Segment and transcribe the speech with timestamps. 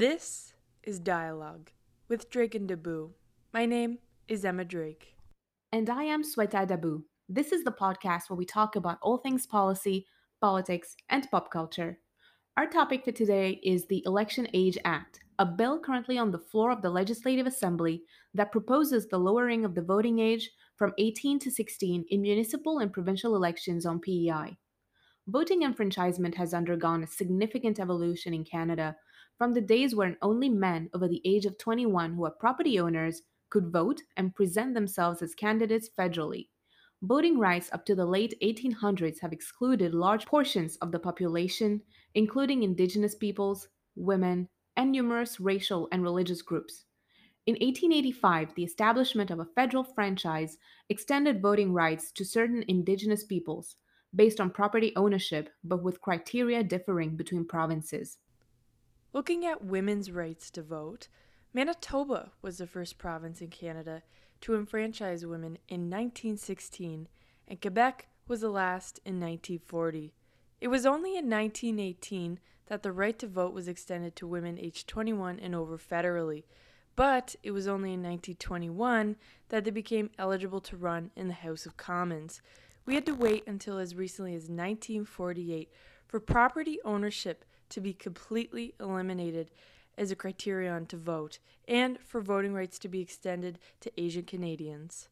[0.00, 1.68] This is Dialogue
[2.08, 3.10] with Drake and Dabu.
[3.52, 3.98] My name
[4.28, 5.14] is Emma Drake.
[5.72, 7.02] And I am Sweta Dabu.
[7.28, 10.06] This is the podcast where we talk about all things policy,
[10.40, 11.98] politics, and pop culture.
[12.56, 16.70] Our topic for today is the Election Age Act, a bill currently on the floor
[16.70, 21.50] of the Legislative Assembly that proposes the lowering of the voting age from 18 to
[21.50, 24.56] 16 in municipal and provincial elections on PEI.
[25.28, 28.96] Voting enfranchisement has undergone a significant evolution in Canada
[29.40, 33.22] from the days when only men over the age of 21 who are property owners
[33.48, 36.48] could vote and present themselves as candidates federally.
[37.00, 41.80] Voting rights up to the late 1800s have excluded large portions of the population,
[42.14, 46.84] including Indigenous peoples, women, and numerous racial and religious groups.
[47.46, 50.58] In 1885, the establishment of a federal franchise
[50.90, 53.76] extended voting rights to certain Indigenous peoples,
[54.14, 58.18] based on property ownership but with criteria differing between provinces.
[59.12, 61.08] Looking at women's rights to vote,
[61.52, 64.02] Manitoba was the first province in Canada
[64.42, 67.08] to enfranchise women in 1916,
[67.48, 70.12] and Quebec was the last in 1940.
[70.60, 74.86] It was only in 1918 that the right to vote was extended to women aged
[74.86, 76.44] 21 and over federally,
[76.94, 79.16] but it was only in 1921
[79.48, 82.40] that they became eligible to run in the House of Commons.
[82.86, 85.68] We had to wait until as recently as 1948
[86.06, 89.50] for property ownership to be completely eliminated
[89.96, 95.08] as a criterion to vote, and for voting rights to be extended to Asian Canadians.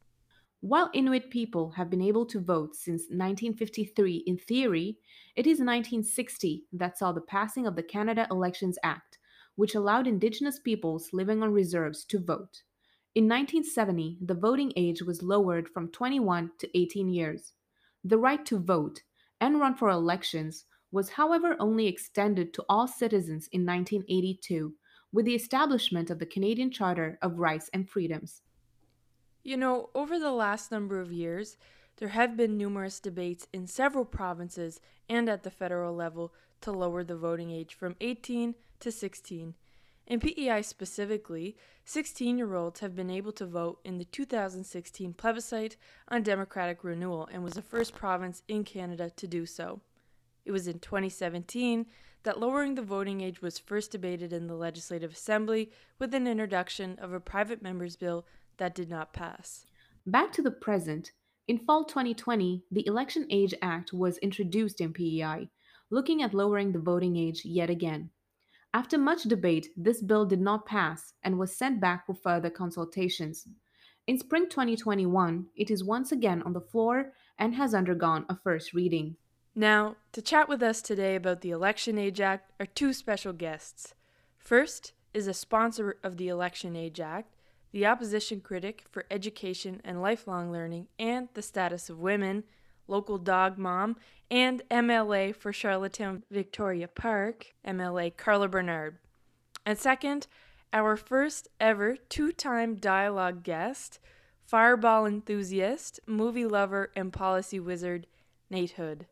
[0.61, 4.98] While Inuit people have been able to vote since 1953 in theory,
[5.36, 9.19] it is 1960 that saw the passing of the Canada Elections Act,
[9.55, 12.62] which allowed Indigenous peoples living on reserves to vote.
[13.14, 17.53] In 1970, the voting age was lowered from 21 to 18 years.
[18.05, 19.02] The right to vote
[19.41, 24.74] and run for elections was, however, only extended to all citizens in 1982
[25.12, 28.42] with the establishment of the Canadian Charter of Rights and Freedoms.
[29.42, 31.56] You know, over the last number of years,
[31.96, 37.02] there have been numerous debates in several provinces and at the federal level to lower
[37.02, 39.55] the voting age from 18 to 16.
[40.06, 45.76] In PEI specifically, 16 year olds have been able to vote in the 2016 plebiscite
[46.08, 49.80] on democratic renewal and was the first province in Canada to do so.
[50.48, 51.85] It was in 2017
[52.23, 56.98] that lowering the voting age was first debated in the Legislative Assembly with an introduction
[57.01, 58.25] of a private member's bill
[58.57, 59.67] that did not pass.
[60.07, 61.13] Back to the present,
[61.48, 65.51] in fall 2020, the Election Age Act was introduced in PEI,
[65.91, 68.09] looking at lowering the voting age yet again.
[68.73, 73.47] After much debate, this bill did not pass and was sent back for further consultations.
[74.07, 78.73] In spring 2021, it is once again on the floor and has undergone a first
[78.73, 79.17] reading.
[79.58, 83.92] Now, to chat with us today about the Election Age Act are two special guests.
[84.39, 87.35] First is a sponsor of the Election Age Act,
[87.73, 92.45] the opposition critic for education and lifelong learning and the status of women,
[92.86, 93.97] local dog mom,
[94.30, 98.98] and MLA for Charlottetown Victoria Park, MLA Karla Bernard.
[99.67, 100.29] And second,
[100.73, 103.98] our first ever two time dialogue guest,
[104.47, 108.07] fireball enthusiast, movie lover, and policy wizard,
[108.51, 109.07] Nate Hood.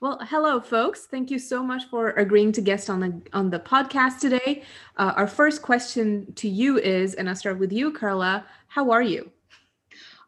[0.00, 1.06] Well, hello, folks.
[1.06, 4.62] Thank you so much for agreeing to guest on the on the podcast today.
[4.96, 8.46] Uh, our first question to you is, and I'll start with you, Karla.
[8.68, 9.32] How are you?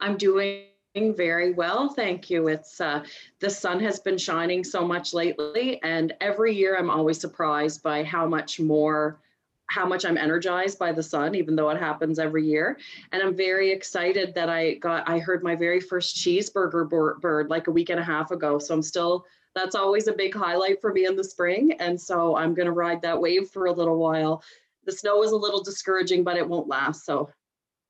[0.01, 0.65] I'm doing
[0.97, 2.49] very well, thank you.
[2.49, 3.05] It's uh,
[3.39, 8.03] the sun has been shining so much lately, and every year I'm always surprised by
[8.03, 9.21] how much more
[9.69, 12.77] how much I'm energized by the sun, even though it happens every year.
[13.13, 17.69] And I'm very excited that I got, I heard my very first cheeseburger bird like
[17.69, 18.59] a week and a half ago.
[18.59, 21.73] So I'm still that's always a big highlight for me in the spring.
[21.81, 24.43] And so I'm going to ride that wave for a little while.
[24.85, 27.05] The snow is a little discouraging, but it won't last.
[27.05, 27.31] So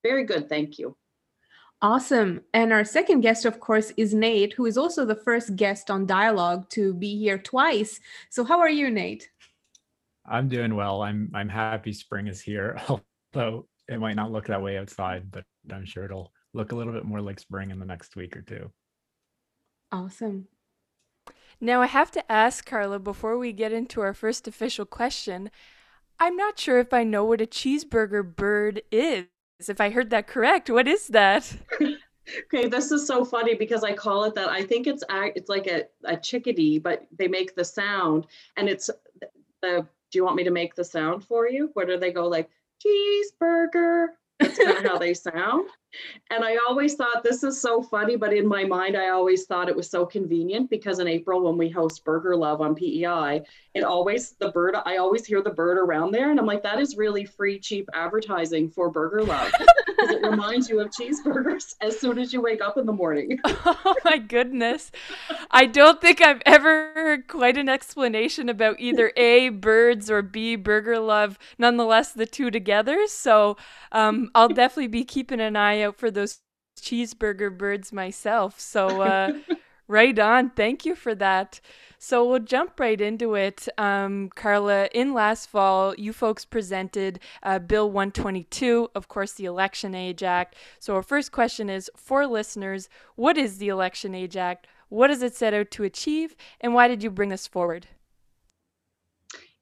[0.03, 0.49] very good.
[0.49, 0.97] Thank you.
[1.83, 2.43] Awesome.
[2.53, 6.05] And our second guest, of course, is Nate, who is also the first guest on
[6.05, 8.01] Dialogue to be here twice.
[8.29, 9.31] So, how are you, Nate?
[10.27, 11.01] I'm doing well.
[11.01, 12.79] I'm I'm happy spring is here,
[13.35, 16.93] although it might not look that way outside, but I'm sure it'll look a little
[16.93, 18.71] bit more like spring in the next week or two.
[19.91, 20.47] Awesome.
[21.61, 25.51] Now, I have to ask Karla before we get into our first official question.
[26.19, 29.27] I'm not sure if I know what a cheeseburger bird is.
[29.69, 31.55] If I heard that correct, what is that?
[31.83, 34.49] okay, this is so funny because I call it that.
[34.49, 38.89] I think it's it's like a, a chickadee, but they make the sound, and it's
[39.61, 39.87] the.
[40.11, 41.71] Do you want me to make the sound for you?
[41.75, 42.51] Where do they go like
[42.85, 44.09] cheeseburger?
[44.41, 45.69] That's of how they sound.
[46.31, 49.69] And I always thought this is so funny, but in my mind, I always thought
[49.69, 53.43] it was so convenient because in April, when we host Burger Love on PEI,
[53.75, 56.31] it always, the bird, I always hear the bird around there.
[56.31, 59.53] And I'm like, that is really free, cheap advertising for Burger Love
[60.00, 63.38] because it reminds you of cheeseburgers as soon as you wake up in the morning.
[63.44, 64.91] oh my goodness.
[65.50, 70.56] I don't think I've ever heard quite an explanation about either A, birds, or B,
[70.56, 73.06] Burger Love, nonetheless, the two together.
[73.06, 73.56] So
[73.93, 76.41] um, I'll definitely be keeping an eye out for those
[76.81, 78.58] cheeseburger birds myself.
[78.58, 79.32] So, uh,
[79.91, 80.51] right on.
[80.51, 81.61] Thank you for that.
[81.99, 83.69] So, we'll jump right into it.
[83.77, 89.95] Um, Karla, in last fall, you folks presented uh, Bill 122, of course, the Election
[89.95, 90.55] Age Act.
[90.79, 94.67] So, our first question is for listeners what is the Election Age Act?
[94.89, 96.37] What does it set out to achieve?
[96.61, 97.87] And why did you bring this forward?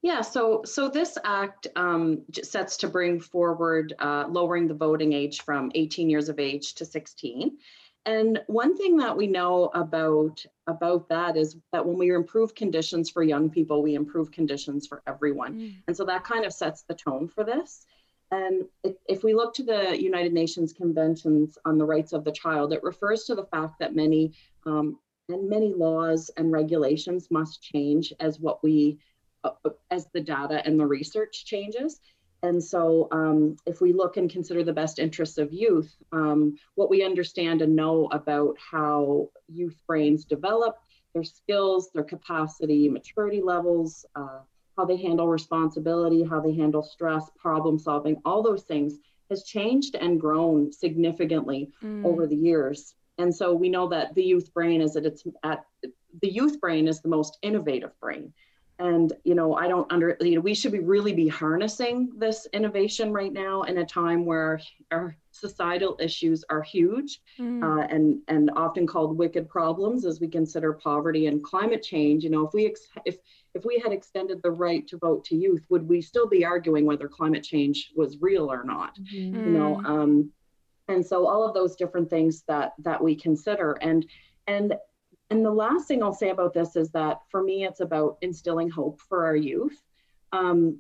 [0.01, 5.43] Yeah, so so this act um, sets to bring forward uh, lowering the voting age
[5.43, 7.59] from 18 years of age to 16.
[8.09, 13.11] And one thing that we know about about that is that when we improve conditions
[13.11, 15.55] for young people, we improve conditions for everyone.
[15.55, 15.75] Mm.
[15.87, 17.85] And so that kind of sets the tone for this.
[18.31, 18.65] And
[19.09, 22.83] if, we look to the United Nations Conventions on the Rights of the Child, it
[22.83, 24.33] refers to the fact that many
[24.65, 28.99] um, and many laws and regulations must change as what we
[29.45, 29.51] uh,
[29.91, 32.01] as the data and the research changes.
[32.43, 36.91] And so, um, if we look and consider the best interests of youth, um, what
[36.91, 40.79] we understand and know about how youth brains develop,
[41.15, 44.41] their skills, their capacity, maturity levels, uh,
[44.77, 48.99] how they handle responsibility, how they handle stress, problem solving, all those things
[49.31, 52.05] has changed and grown significantly mm.
[52.05, 52.95] over the years.
[53.19, 55.65] And so we know that the youth brain is at its at
[56.23, 58.33] the youth brain is the most innovative brain
[58.79, 62.47] and you know i don't under you know we should be really be harnessing this
[62.53, 64.61] innovation right now in a time where
[64.91, 67.63] our societal issues are huge mm.
[67.63, 72.31] uh, and and often called wicked problems as we consider poverty and climate change you
[72.31, 73.19] know if we ex- if
[73.55, 76.87] if we had extended the right to vote to youth would we still be arguing
[76.87, 79.13] whether climate change was real or not mm.
[79.13, 79.87] you know mm.
[79.87, 80.33] um
[80.89, 84.07] and so all of those different things that that we consider and
[84.47, 84.75] and
[85.31, 88.71] and the last thing I'll say about this is that for me, it's about instilling
[88.71, 89.83] hope for our youth.
[90.33, 90.79] Um,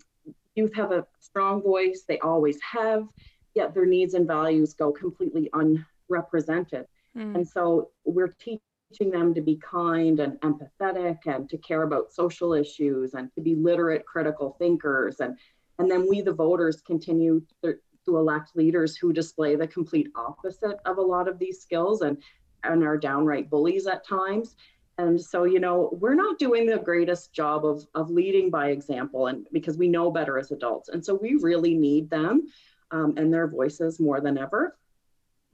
[0.54, 3.06] youth have a strong voice, they always have,
[3.54, 6.86] yet their needs and values go completely unrepresented.
[7.16, 7.36] Mm.
[7.36, 12.54] And so we're teaching them to be kind and empathetic and to care about social
[12.54, 15.20] issues and to be literate critical thinkers.
[15.20, 15.36] And,
[15.78, 17.74] and then we, the voters, continue to,
[18.06, 22.16] to elect leaders who display the complete opposite of a lot of these skills and
[22.64, 24.56] and are downright bullies at times.
[24.98, 29.28] And so, you know, we're not doing the greatest job of, of leading by example
[29.28, 30.88] and because we know better as adults.
[30.88, 32.48] And so we really need them
[32.90, 34.76] um, and their voices more than ever.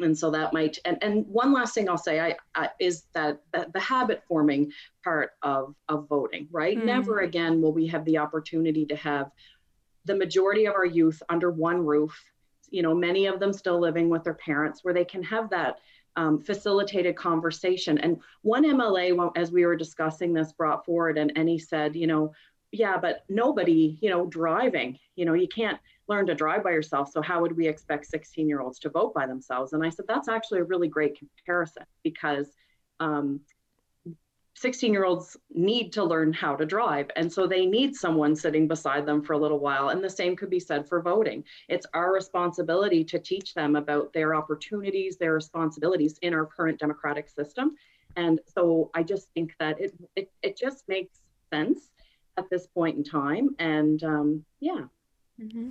[0.00, 3.42] And so that might, and, and one last thing I'll say I, I is that,
[3.52, 4.72] that the habit forming
[5.04, 6.78] part of, of voting, right?
[6.78, 6.84] Mm.
[6.86, 9.30] Never again will we have the opportunity to have
[10.04, 12.18] the majority of our youth under one roof,
[12.70, 15.78] you know, many of them still living with their parents where they can have that
[16.16, 17.98] um, facilitated conversation.
[17.98, 22.06] And one MLA, as we were discussing this, brought forward and, and he said, you
[22.06, 22.32] know,
[22.72, 25.78] yeah, but nobody, you know, driving, you know, you can't
[26.08, 27.10] learn to drive by yourself.
[27.10, 29.72] So how would we expect 16 year olds to vote by themselves?
[29.72, 32.48] And I said, that's actually a really great comparison because
[33.00, 33.40] um,
[34.56, 37.10] 16 year olds need to learn how to drive.
[37.16, 39.88] And so they need someone sitting beside them for a little while.
[39.88, 41.44] And the same could be said for voting.
[41.68, 47.28] It's our responsibility to teach them about their opportunities, their responsibilities in our current democratic
[47.28, 47.74] system.
[48.16, 51.18] And so I just think that it, it, it just makes
[51.52, 51.90] sense
[52.36, 53.50] at this point in time.
[53.58, 54.82] And um, yeah.
[55.40, 55.70] Mm-hmm.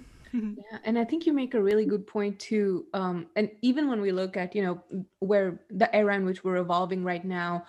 [0.57, 4.01] yeah and i think you make a really good point too um, and even when
[4.01, 7.63] we look at you know where the era in which we're evolving right now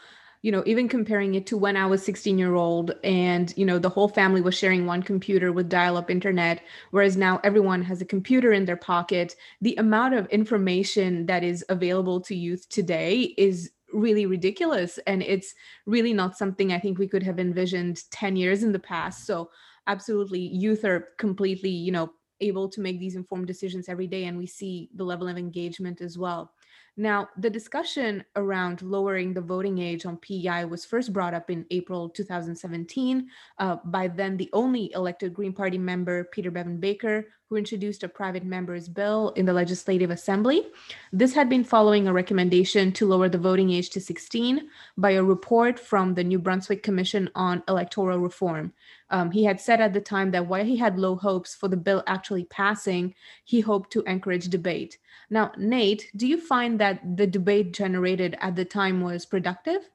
[0.45, 3.79] you know even comparing it to when i was 16 year old and you know
[3.79, 8.03] the whole family was sharing one computer with dial up internet whereas now everyone has
[8.03, 13.35] a computer in their pocket the amount of information that is available to youth today
[13.39, 15.55] is really ridiculous and it's
[15.87, 19.27] really not something i think we could have envisioned 10 years in the past.
[19.27, 19.51] So
[19.87, 24.37] absolutely youth are completely you know able to make these informed decisions every day and
[24.37, 26.53] we see the level of engagement as well
[26.97, 31.67] now, the discussion around lowering the voting age on PEI was first brought up in
[31.73, 37.57] April 2017 uh, by then the only elected Green Party member, Peter Bevan Baker, who
[37.57, 40.67] introduced a private member's bill in the Legislative Assembly.
[41.13, 45.23] This had been following a recommendation to lower the voting age to 16 by a
[45.23, 48.73] report from the New Brunswick Commission on Electoral Reform.
[49.11, 51.77] Um, he had said at the time that while he had low hopes for the
[51.77, 54.99] bill actually passing, he hoped to encourage debate.
[55.31, 59.91] Now, Nate, do you find that the debate generated at the time was productive?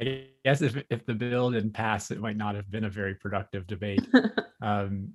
[0.00, 3.14] I guess if, if the bill didn't pass, it might not have been a very
[3.14, 4.06] productive debate.
[4.62, 5.12] um,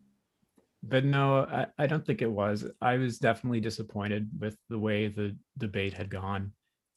[0.83, 2.65] but no, I, I don't think it was.
[2.81, 6.51] I was definitely disappointed with the way the debate had gone.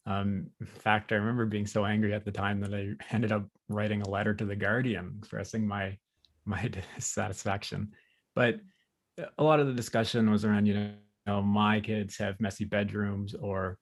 [0.06, 3.46] Um, in fact, I remember being so angry at the time that I ended up
[3.68, 5.96] writing a letter to the Guardian expressing my
[6.44, 7.92] my dissatisfaction.
[8.34, 8.60] But
[9.38, 10.92] a lot of the discussion was around, you
[11.26, 13.78] know, my kids have messy bedrooms, or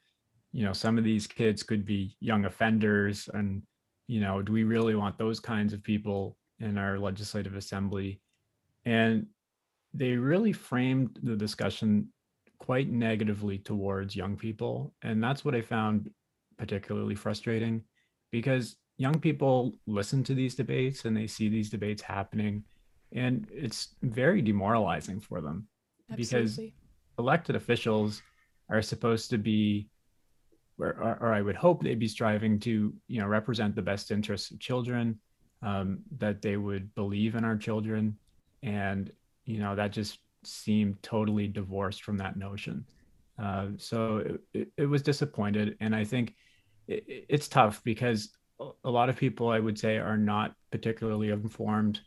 [0.52, 3.62] you know, some of these kids could be young offenders, and
[4.06, 8.20] you know, do we really want those kinds of people in our legislative assembly?
[8.84, 9.26] And
[9.92, 12.08] they really framed the discussion
[12.58, 14.94] quite negatively towards young people.
[15.02, 16.10] And that's what I found
[16.58, 17.82] particularly frustrating
[18.30, 22.64] because young people listen to these debates and they see these debates happening.
[23.12, 25.68] And it's very demoralizing for them
[26.10, 26.24] Absolutely.
[26.24, 26.60] because
[27.18, 28.22] elected officials
[28.68, 29.88] are supposed to be
[30.78, 34.50] or, or, I would hope they'd be striving to, you know, represent the best interests
[34.50, 35.18] of children,
[35.62, 38.16] um, that they would believe in our children,
[38.62, 39.10] and
[39.44, 42.84] you know that just seemed totally divorced from that notion.
[43.38, 46.34] Uh, so it, it, it, was disappointed, and I think
[46.86, 48.30] it, it's tough because
[48.84, 52.00] a lot of people, I would say, are not particularly informed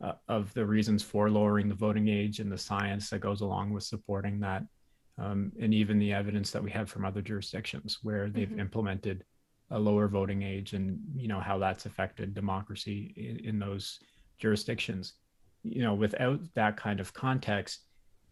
[0.00, 3.72] uh, of the reasons for lowering the voting age and the science that goes along
[3.72, 4.62] with supporting that
[5.18, 8.60] um, and even the evidence that we have from other jurisdictions where they've mm-hmm.
[8.60, 9.24] implemented
[9.70, 13.98] a lower voting age and you know how that's affected democracy in, in, those
[14.38, 15.14] jurisdictions
[15.64, 17.80] you know without that kind of context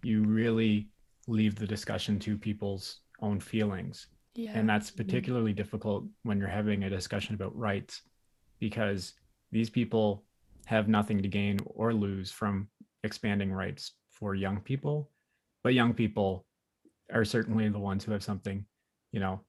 [0.03, 0.89] you really
[1.27, 4.53] leave the discussion to people's own feelings yeah.
[4.55, 5.05] and that's mm-hmm.
[5.05, 5.57] particularly mm-hmm.
[5.57, 8.03] difficult when you're having a discussion about rights
[8.61, 9.15] because
[9.51, 10.25] these people
[10.67, 12.69] have nothing to gain or lose from
[13.03, 15.11] expanding rights for young people
[15.65, 16.47] but young people
[17.13, 18.65] are certainly the ones who have something,
[19.13, 19.41] you know,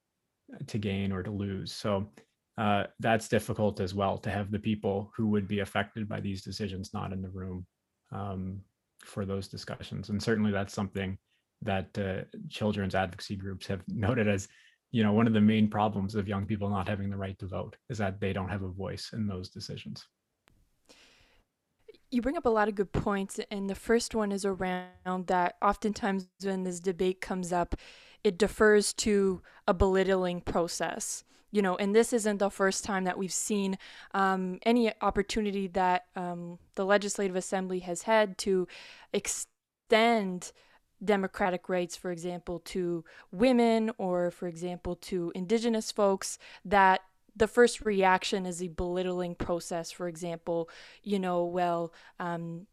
[0.67, 1.71] to gain or to lose.
[1.71, 2.09] So
[2.57, 6.43] uh, that's difficult as well to have the people who would be affected by these
[6.43, 7.65] decisions not in the room
[8.11, 8.61] um,
[9.03, 10.09] for those discussions.
[10.09, 11.17] And certainly that's something
[11.61, 14.47] that uh, children's advocacy groups have noted as,
[14.91, 17.47] you know, one of the main problems of young people not having the right to
[17.47, 20.05] vote is that they don't have a voice in those decisions
[22.11, 25.55] you bring up a lot of good points, and the first one is around that
[25.61, 27.75] oftentimes when this debate comes up,
[28.23, 31.23] it defers to a belittling process.
[31.51, 33.77] You know, and this isn't the first time that we've seen
[34.13, 38.67] um, any opportunity that um, the Legislative Assembly has had to
[39.13, 40.51] extend
[41.03, 47.01] democratic rights, for example, to women or, for example, to Indigenous folks that
[47.35, 49.91] the first reaction is a belittling process.
[49.91, 50.69] For example,
[51.03, 52.67] you know, well, um,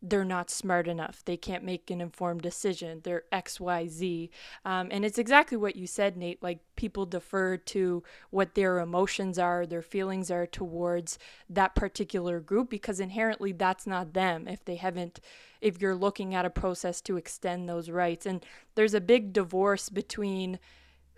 [0.00, 1.24] they're not smart enough.
[1.24, 3.00] They can't make an informed decision.
[3.02, 4.30] They're X, Y, Z.
[4.64, 6.42] Um, and it's exactly what you said, Nate.
[6.42, 11.18] Like people defer to what their emotions are, their feelings are towards
[11.50, 15.18] that particular group because inherently that's not them if they haven't,
[15.60, 18.24] if you're looking at a process to extend those rights.
[18.24, 18.44] And
[18.76, 20.60] there's a big divorce between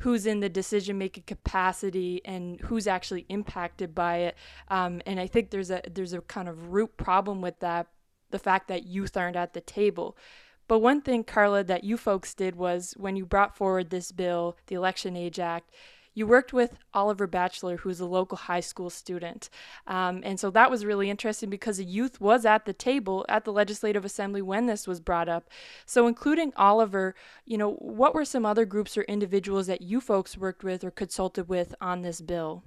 [0.00, 4.37] who's in the decision making capacity and who's actually impacted by it.
[4.69, 7.87] Um, and I think there's a there's a kind of root problem with that,
[8.30, 10.16] the fact that youth aren't at the table.
[10.69, 14.57] But one thing, Karla, that you folks did was when you brought forward this bill,
[14.69, 15.71] the Election Age Act,
[16.20, 19.48] you worked with Oliver Batchelor, who's a local high school student.
[19.86, 23.46] Um, and so that was really interesting because the youth was at the table at
[23.46, 25.48] the Legislative Assembly when this was brought up.
[25.86, 27.14] So, including Oliver,
[27.46, 30.90] you know, what were some other groups or individuals that you folks worked with or
[30.90, 32.64] consulted with on this bill?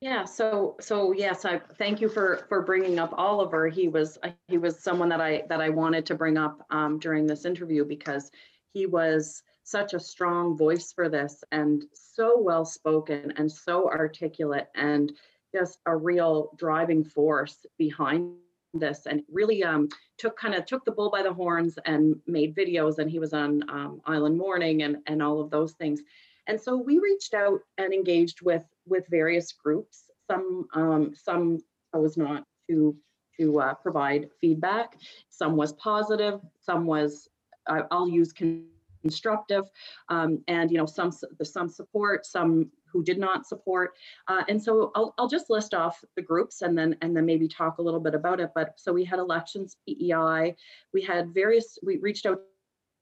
[0.00, 3.68] Yeah, so so yes, I thank you for for bringing up Oliver.
[3.68, 4.18] He was
[4.48, 7.84] he was someone that I that I wanted to bring up um, during this interview
[7.84, 8.30] because
[8.72, 14.68] he was such a strong voice for this and so well spoken and so articulate
[14.74, 15.12] and
[15.54, 18.34] just a real driving force behind
[18.74, 19.06] this.
[19.06, 22.98] And really um, took kind of took the bull by the horns and made videos
[22.98, 26.00] and he was on um, island morning and and all of those things.
[26.46, 30.10] And so we reached out and engaged with with various groups.
[30.28, 31.58] Some um, some
[31.94, 32.96] I was not to
[33.38, 34.96] to uh, provide feedback.
[35.28, 36.40] Some was positive.
[36.60, 37.28] Some was
[37.66, 38.64] uh, i'll use con-
[39.00, 39.64] constructive
[40.08, 43.92] um, and you know some some support some who did not support.
[44.28, 47.48] Uh, and so I'll, I'll just list off the groups and then and then maybe
[47.48, 48.50] talk a little bit about it.
[48.54, 50.54] But so we had elections PEI,
[50.92, 52.40] we had various, we reached out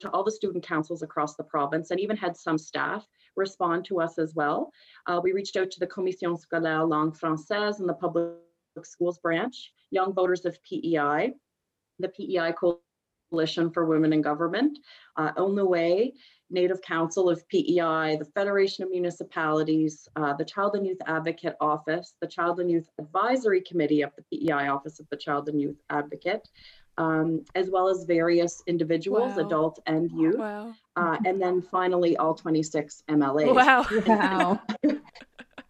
[0.01, 4.01] to all the student councils across the province and even had some staff respond to
[4.01, 4.71] us as well.
[5.07, 8.35] Uh, we reached out to the Commission Scolaire Langue Française and the Public
[8.83, 11.33] Schools Branch, Young Voters of PEI,
[11.99, 12.83] the PEI Coalition
[13.73, 14.79] for Women in Government,
[15.17, 16.15] uh, On the Way,
[16.51, 22.15] Native Council of PEI, the Federation of Municipalities, uh, the Child and Youth Advocate Office,
[22.21, 25.77] the Child and Youth Advisory Committee of the PEI Office of the Child and Youth
[25.91, 26.49] Advocate,
[26.97, 29.47] um, as well as various individuals, Wow.
[29.47, 30.39] adult and youth.
[30.39, 30.75] Wow.
[30.97, 33.55] Uh, and then finally, all 26 MLAs.
[33.55, 33.87] Wow.
[34.07, 34.61] Wow.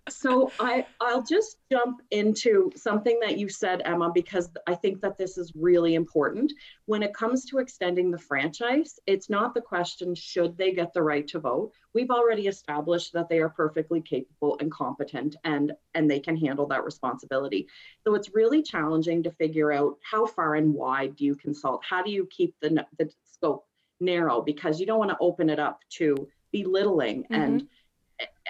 [0.08, 5.18] So I, I'll just jump into something that you said, Emma, because I think that
[5.18, 6.52] this is really important.
[6.86, 11.02] When it comes to extending the franchise, it's not the question, should they get the
[11.02, 11.72] right to vote?
[11.94, 16.66] We've already established that they are perfectly capable and competent and, and they can handle
[16.68, 17.66] that responsibility.
[18.04, 21.82] So it's really challenging to figure out how far and wide do you consult?
[21.88, 23.66] How do you keep the, the scope
[24.00, 24.40] narrow?
[24.40, 27.66] Because you don't want to open it up to belittling and mm-hmm.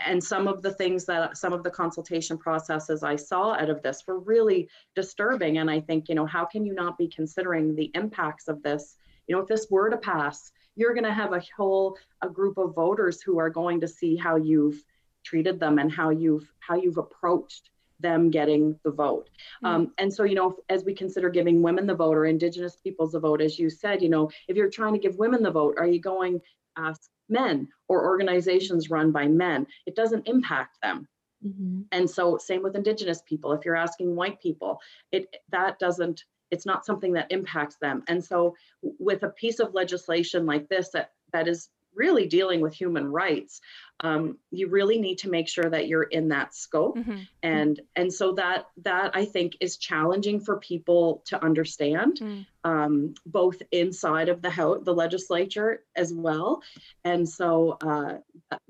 [0.07, 3.83] And some of the things that some of the consultation processes I saw out of
[3.83, 5.59] this were really disturbing.
[5.59, 8.97] And I think, you know, how can you not be considering the impacts of this?
[9.27, 12.59] You know, if this were to pass, you're going to have a whole a group
[12.59, 14.83] of voters who are going to see how you've
[15.25, 19.29] treated them and how you've how you've approached them getting the vote.
[19.65, 23.13] Um, and so, you know, as we consider giving women the vote or Indigenous peoples
[23.13, 25.75] the vote, as you said, you know, if you're trying to give women the vote,
[25.79, 26.41] are you going
[26.77, 29.67] ask men or organizations run by men?
[29.87, 31.09] It doesn't impact them.
[31.45, 31.87] Mhm.
[31.93, 33.53] And so same with indigenous people.
[33.53, 34.81] If you're asking white people,
[35.13, 38.03] it that doesn't it's not something that impacts them.
[38.09, 42.73] And so with a piece of legislation like this that that is really dealing with
[42.75, 43.61] human rights,
[44.01, 46.97] um, you really need to make sure that you're in that scope.
[46.97, 47.27] Mhm.
[47.43, 52.47] And and so that that I think is challenging for people to understand, Mm.
[52.65, 56.63] um, both inside of the house, the legislature as well.
[57.05, 58.19] And so uh,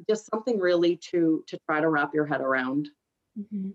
[0.09, 2.89] just something really to to try to wrap your head around.
[3.39, 3.75] Mhm.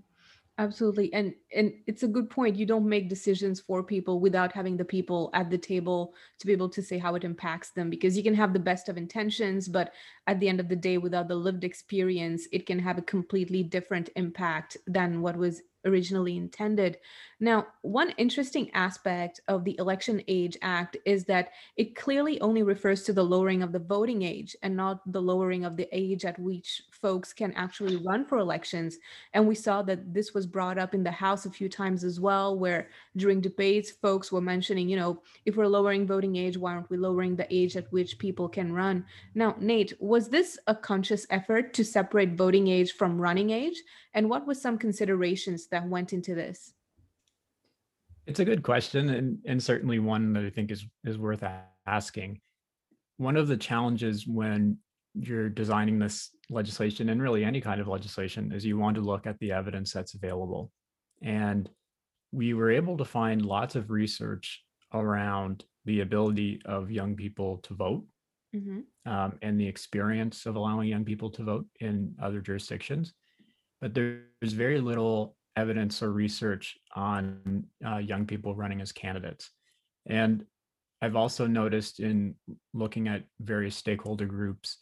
[0.60, 1.12] Absolutely.
[1.14, 2.56] And and it's a good point.
[2.58, 6.54] You don't make decisions for people without having the people at the table to be
[6.54, 9.68] able to say how it impacts them because you can have the best of intentions,
[9.68, 9.94] but
[10.28, 13.64] at the end of the day without the lived experience, it can have a completely
[13.64, 16.98] different impact than what was originally intended.
[17.40, 23.04] Now, one interesting aspect of the Election Age Act is that it clearly only refers
[23.04, 26.40] to the lowering of the voting age and not the lowering of the age at
[26.40, 28.98] which folks can actually run for elections.
[29.34, 32.20] And we saw that this was brought up in the House a few times as
[32.20, 36.74] well, where during debates, folks were mentioning, you know, if we're lowering voting age, why
[36.74, 39.06] aren't we lowering the age at which people can run?
[39.36, 43.84] Now, Nate, was this a conscious effort to separate voting age from running age?
[44.14, 46.74] And what were some considerations that went into this?
[48.26, 51.44] It's a good question, and and certainly one that I think is is worth
[51.86, 52.40] asking.
[53.18, 54.78] One of the challenges when
[55.14, 59.28] you're designing this legislation and really any kind of legislation is you want to look
[59.28, 60.72] at the evidence that's available.
[61.22, 61.70] And
[62.32, 67.76] we were able to find lots of research around the ability of young people to
[67.76, 68.06] vote
[68.56, 69.12] Mm-hmm.
[69.12, 73.12] um, and the experience of allowing young people to vote in other jurisdictions.
[73.82, 79.52] But there's very little evidence or research on uh, young people running as candidates.
[80.06, 80.46] And
[81.02, 82.36] I've also noticed in
[82.74, 84.78] looking at various stakeholder groups,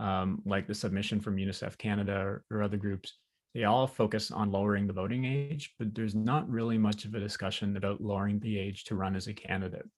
[0.00, 3.18] um, like the submission from UNICEF Canada or, or other groups,
[3.54, 7.20] they all focus on lowering the voting age, but there's not really much of a
[7.20, 9.88] discussion about lowering the age to run as a candidate.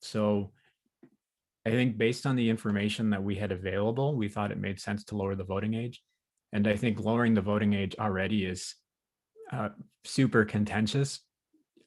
[0.00, 0.52] So
[1.64, 5.02] I think based on the information that we had available, we thought it made sense
[5.04, 6.02] to lower the voting age.
[6.52, 8.74] And I think lowering the voting age already is
[9.52, 9.70] uh,
[10.04, 11.20] super contentious.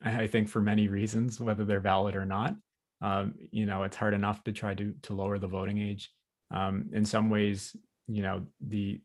[0.02, 2.56] I think for many reasons, whether they're valid or not.
[3.02, 6.12] Um, you know, it's hard enough to try to to lower the voting age.
[6.52, 7.76] Um, in some ways,
[8.08, 9.02] you know, the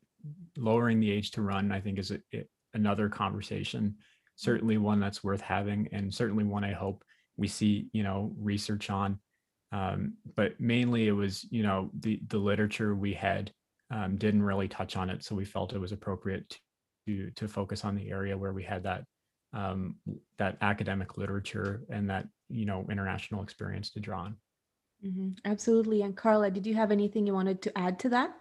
[0.56, 3.96] lowering the age to run, I think, is a, another conversation.
[4.36, 7.04] Certainly one that's worth having, and certainly one I hope
[7.36, 9.18] we see, you know, research on.
[9.72, 13.52] Um, but mainly, it was, you know, the the literature we had
[13.90, 16.58] um, didn't really touch on it, so we felt it was appropriate
[17.06, 19.04] to to focus on the area where we had that
[19.52, 19.96] um,
[20.38, 24.36] that academic literature and that you know international experience to draw on.
[25.04, 25.30] Mm-hmm.
[25.44, 26.02] Absolutely.
[26.02, 28.34] And Karla, did you have anything you wanted to add to that?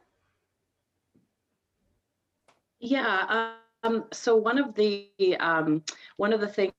[2.79, 3.53] Yeah.
[3.83, 5.83] Um, so one of the um,
[6.17, 6.73] one of the things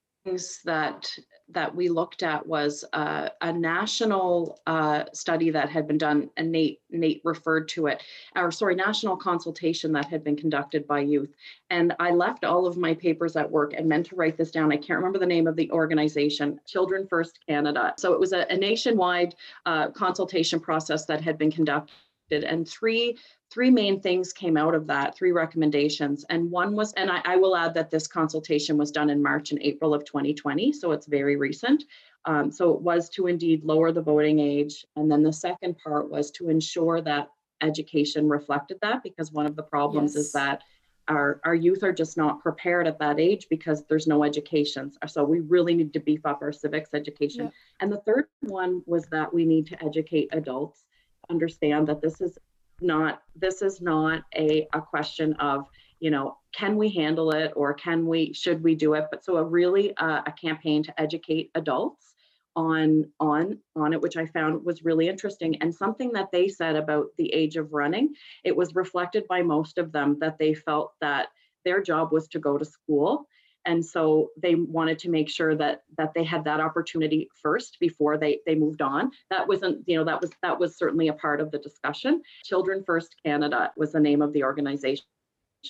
[0.65, 1.11] that
[1.51, 6.51] that we looked at was uh, a national uh, study that had been done, and
[6.51, 8.03] Nate Nate referred to it,
[8.35, 11.35] or sorry, national consultation that had been conducted by youth.
[11.69, 14.73] And I left all of my papers at work and meant to write this down.
[14.73, 17.93] I can't remember the name of the organization, Children First Canada.
[17.99, 19.35] So it was a, a nationwide
[19.67, 21.91] uh, consultation process that had been conducted
[22.31, 23.19] and three
[23.55, 26.25] three main things came out of that, three recommendations.
[26.29, 29.53] And one was, and I, I, will add that this consultation was done in March
[29.53, 31.85] and April of 2020, so it's very recent.
[32.25, 34.85] Um, so it was to indeed lower the voting age.
[34.97, 37.29] And then the second part was to ensure that
[37.63, 40.27] education reflected that, because one of the problems yes.
[40.27, 40.63] is that
[41.07, 44.91] our, our youth are just not prepared at that age because there's no education.
[45.07, 47.45] So we really need to beef up our civics education.
[47.45, 47.51] Yeah.
[47.81, 50.85] And the third one was that we need to educate adults
[51.31, 52.39] understand that this is
[52.81, 55.67] not this is not a, a question of
[56.01, 59.07] you know can we handle it or can we should we do it?
[59.11, 62.15] But so a really uh, a campaign to educate adults
[62.57, 66.77] on on on it which i found was really interesting and something that they said
[66.77, 70.93] about the age of running it was reflected by most of them that they felt
[71.01, 71.29] that
[71.65, 73.27] their job was to go to school
[73.67, 78.19] and so they wanted to make sure that that they had that opportunity first before
[78.19, 79.11] they they moved on.
[79.31, 82.23] That wasn't you know that was that was certainly a part of the discussion.
[82.45, 85.05] Children first canada was the name of the organization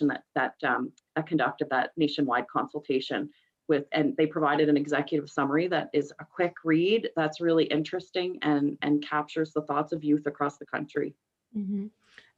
[0.00, 3.30] that that um, that conducted that nationwide consultation
[3.68, 8.38] with and they provided an executive summary that is a quick read that's really interesting
[8.42, 11.14] and and captures the thoughts of youth across the country.
[11.57, 11.87] Mm-hmm.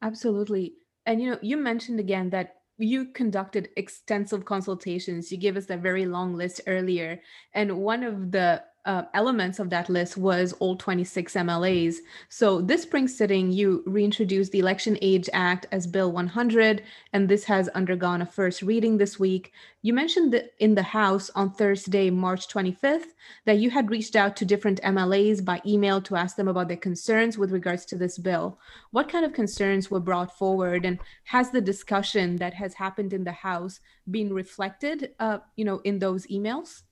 [0.02, 0.74] absolutely.
[1.06, 5.32] And you know you mentioned again that you conducted extensive consultations.
[5.32, 7.20] You gave us a very long list earlier.
[7.54, 11.96] And one of the uh, elements of that list was all 26 MLAs.
[12.28, 17.44] So this spring sitting, you reintroduced the Election Age Act as Bill 100, and this
[17.44, 19.52] has undergone a first reading this week.
[19.82, 24.36] You mentioned that in the House on Thursday, March 25th, that you had reached out
[24.36, 28.18] to different MLAs by email to ask them about their concerns with regards to this
[28.18, 28.58] bill.
[28.92, 33.24] What kind of concerns were brought forward, and has the discussion that has happened in
[33.24, 36.82] the House been reflected, uh, you know, in those emails?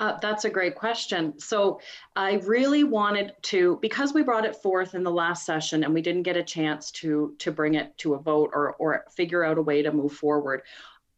[0.00, 1.38] Uh, that's a great question.
[1.38, 1.80] So
[2.16, 6.02] I really wanted to, because we brought it forth in the last session and we
[6.02, 9.58] didn't get a chance to to bring it to a vote or or figure out
[9.58, 10.62] a way to move forward.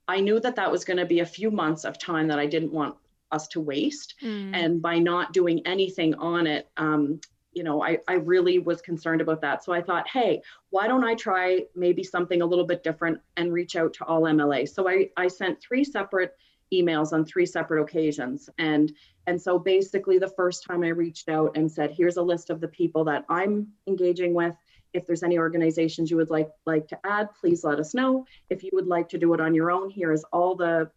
[0.08, 2.46] I knew that that was going to be a few months of time that I
[2.46, 2.94] didn't want
[3.32, 4.14] us to waste.
[4.22, 4.54] Mm.
[4.54, 7.20] And by not doing anything on it, um,
[7.52, 9.64] you know, I, I really was concerned about that.
[9.64, 13.52] So I thought, hey, why don't I try maybe something a little bit different and
[13.52, 14.68] reach out to all MLA?
[14.68, 16.36] So I, I sent three separate
[16.72, 18.50] emails on three separate occasions.
[18.58, 18.92] And
[19.26, 22.60] and so basically the first time i reached out and said here's a list of
[22.60, 24.56] the people that i'm engaging with.
[24.92, 28.24] If there's any organizations you would like like to add please let us know.
[28.50, 30.90] If you would like to do it on your own here is all the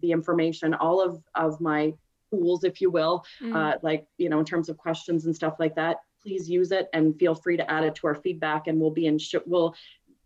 [0.00, 1.94] the information all of of my
[2.30, 3.54] tools if you will mm.
[3.54, 5.98] uh, like you know in terms of questions and stuff like that.
[6.22, 9.06] Please use it and feel free to add it to our feedback and we'll be
[9.06, 9.74] in sh- we'll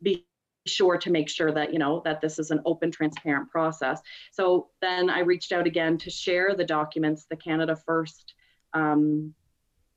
[0.03, 0.25] be
[0.67, 4.01] sure to make sure that you know that this is an open transparent process.
[4.33, 8.35] So then i reached out again to share the documents the canada first
[8.75, 9.35] um,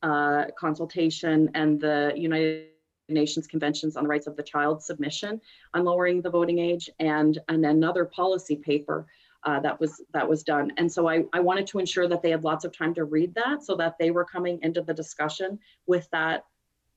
[0.01, 2.67] uh, consultation and the united
[3.09, 5.39] nations conventions on the rights of the child submission
[5.73, 9.05] on lowering the voting age and, and another policy paper
[9.45, 10.71] uh, that was that was done.
[10.77, 13.35] And so I, I wanted to ensure that they had lots of time to read
[13.35, 16.45] that so that they were coming into the discussion with that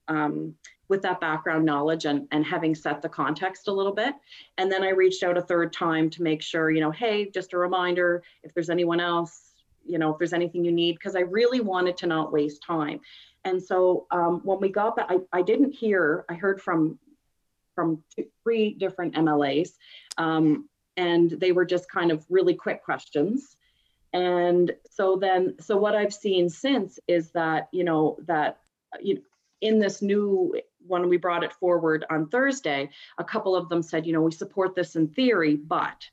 [0.09, 0.55] um,
[0.89, 4.15] with that background knowledge and, and having set the context a little bit.
[4.59, 7.53] And then I reached out a third time to make sure, you know, hey, just
[7.53, 11.21] a reminder if there's anyone else, you know, if there's anything you need, because I
[11.21, 13.01] really wanted to not waste time.
[13.45, 16.99] And so um, when we got that, I, I didn't hear, I heard from
[17.75, 19.73] from two, three different MLAs,
[20.17, 20.67] um,
[20.97, 23.55] and they were just kind of really quick questions.
[24.15, 28.59] And so then, so what I've seen since is that, you know, that
[29.01, 29.21] you know,
[29.61, 30.55] in this new
[30.87, 32.89] when we brought it forward on Thursday,
[33.19, 36.09] a couple of them said, you know, we support this in theory, but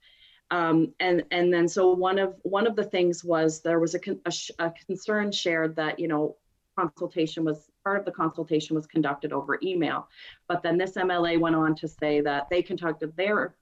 [0.51, 3.99] um, and and then so one of one of the things was there was a,
[4.25, 6.35] a, a, concern shared that you know
[6.77, 10.07] consultation was part of the consultation was conducted over email,
[10.47, 13.55] but then this MLA went on to say that they conducted their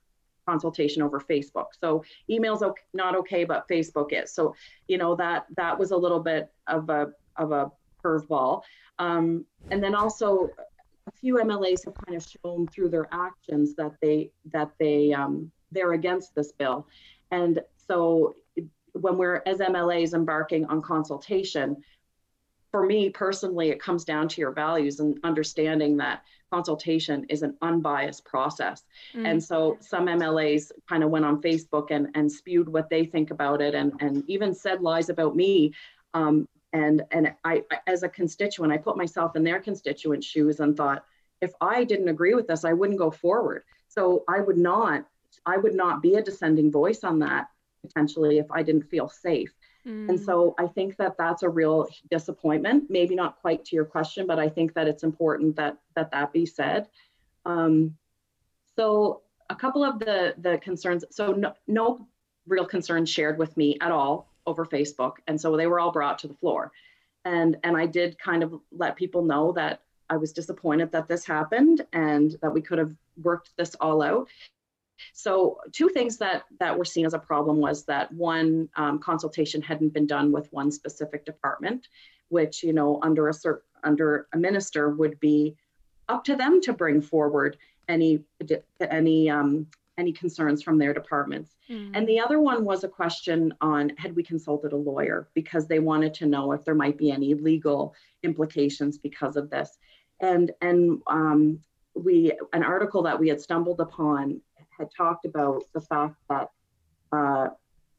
[0.45, 1.67] consultation over Facebook.
[1.79, 4.33] So email's okay, not okay, but Facebook is.
[4.33, 4.55] So
[4.87, 7.71] you know that that was a little bit of a of a
[8.03, 8.61] curveball.
[8.99, 10.49] Um, and then also
[11.07, 15.51] a few MLAs have kind of shown through their actions that they that they um,
[15.71, 16.87] they're against this bill.
[17.31, 18.35] And so
[18.93, 21.77] when we're as MLAs embarking on consultation,
[22.71, 27.55] for me personally, it comes down to your values and understanding that consultation is an
[27.61, 28.83] unbiased process.
[29.13, 29.27] Mm.
[29.27, 33.31] And so some MLAs kind of went on Facebook and, and spewed what they think
[33.31, 35.73] about it and, and even said lies about me.
[36.13, 40.75] Um, and and I, as a constituent, I put myself in their constituent shoes and
[40.75, 41.05] thought,
[41.41, 43.63] if I didn't agree with this, I wouldn't go forward.
[43.87, 45.05] So I would not,
[45.45, 47.47] I would not be a dissenting voice on that
[47.81, 49.51] potentially if I didn't feel safe.
[49.85, 50.09] Mm.
[50.09, 52.85] And so I think that that's a real disappointment.
[52.89, 56.31] Maybe not quite to your question, but I think that it's important that that that
[56.31, 56.87] be said.
[57.45, 57.97] Um,
[58.75, 61.03] so a couple of the the concerns.
[61.09, 62.07] So no, no
[62.47, 66.19] real concerns shared with me at all over Facebook, and so they were all brought
[66.19, 66.71] to the floor.
[67.25, 71.25] And and I did kind of let people know that I was disappointed that this
[71.25, 74.27] happened and that we could have worked this all out.
[75.13, 79.61] So two things that that were seen as a problem was that one um, consultation
[79.61, 81.87] hadn't been done with one specific department,
[82.29, 85.55] which you know under a cert, under a minister would be
[86.09, 88.23] up to them to bring forward any
[88.81, 89.67] any um,
[90.01, 91.49] any concerns from their departments.
[91.69, 91.91] Mm.
[91.95, 95.79] And the other one was a question on had we consulted a lawyer because they
[95.91, 99.69] wanted to know if there might be any legal implications because of this.
[100.19, 101.59] And and um,
[101.93, 102.13] we
[102.57, 104.41] an article that we had stumbled upon
[104.77, 106.49] had talked about the fact that,
[107.11, 107.47] uh,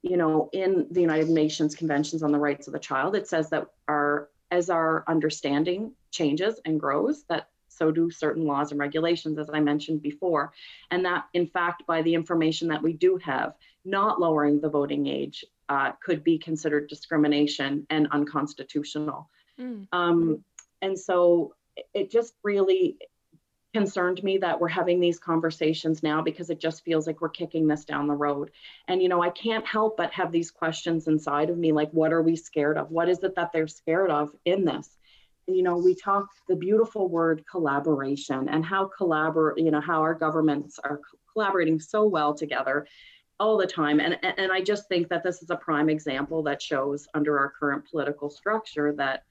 [0.01, 3.49] you know, in the United Nations Conventions on the Rights of the Child, it says
[3.49, 9.37] that our as our understanding changes and grows, that so do certain laws and regulations,
[9.37, 10.53] as I mentioned before.
[10.91, 13.55] And that, in fact, by the information that we do have,
[13.85, 19.29] not lowering the voting age uh, could be considered discrimination and unconstitutional.
[19.59, 19.87] Mm.
[19.91, 20.43] Um,
[20.81, 21.55] and so
[21.93, 22.97] it just really
[23.73, 27.67] concerned me that we're having these conversations now because it just feels like we're kicking
[27.67, 28.51] this down the road.
[28.87, 32.13] And, you know, I can't help but have these questions inside of me like, what
[32.13, 32.91] are we scared of?
[32.91, 34.95] What is it that they're scared of in this?
[35.47, 40.13] You know, we talk the beautiful word collaboration and how collaborate, you know, how our
[40.13, 41.01] governments are
[41.31, 42.87] collaborating so well together
[43.39, 43.99] all the time.
[43.99, 47.51] And, and I just think that this is a prime example that shows under our
[47.59, 49.23] current political structure that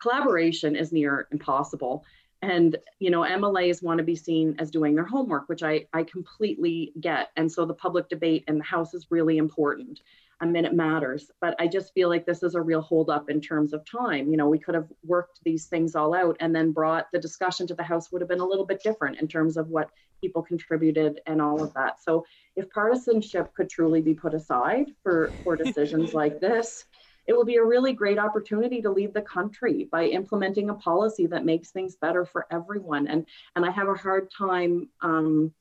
[0.00, 2.04] collaboration is near impossible.
[2.40, 6.02] And you know mlas want to be seen as doing their homework which i i
[6.02, 7.30] completely get.
[7.36, 10.00] And so the public debate in the house is really important
[10.42, 13.40] i mean it matters but i just feel like this is a real holdup in
[13.40, 16.72] terms of time you know we could have worked these things all out and then
[16.72, 19.56] brought the discussion to the house would have been a little bit different in terms
[19.56, 22.24] of what people contributed and all of that so
[22.56, 26.84] if partisanship could truly be put aside for for decisions like this
[27.26, 31.26] it will be a really great opportunity to lead the country by implementing a policy
[31.26, 33.06] that makes things better for everyone.
[33.06, 35.52] And, and I have a hard time, um,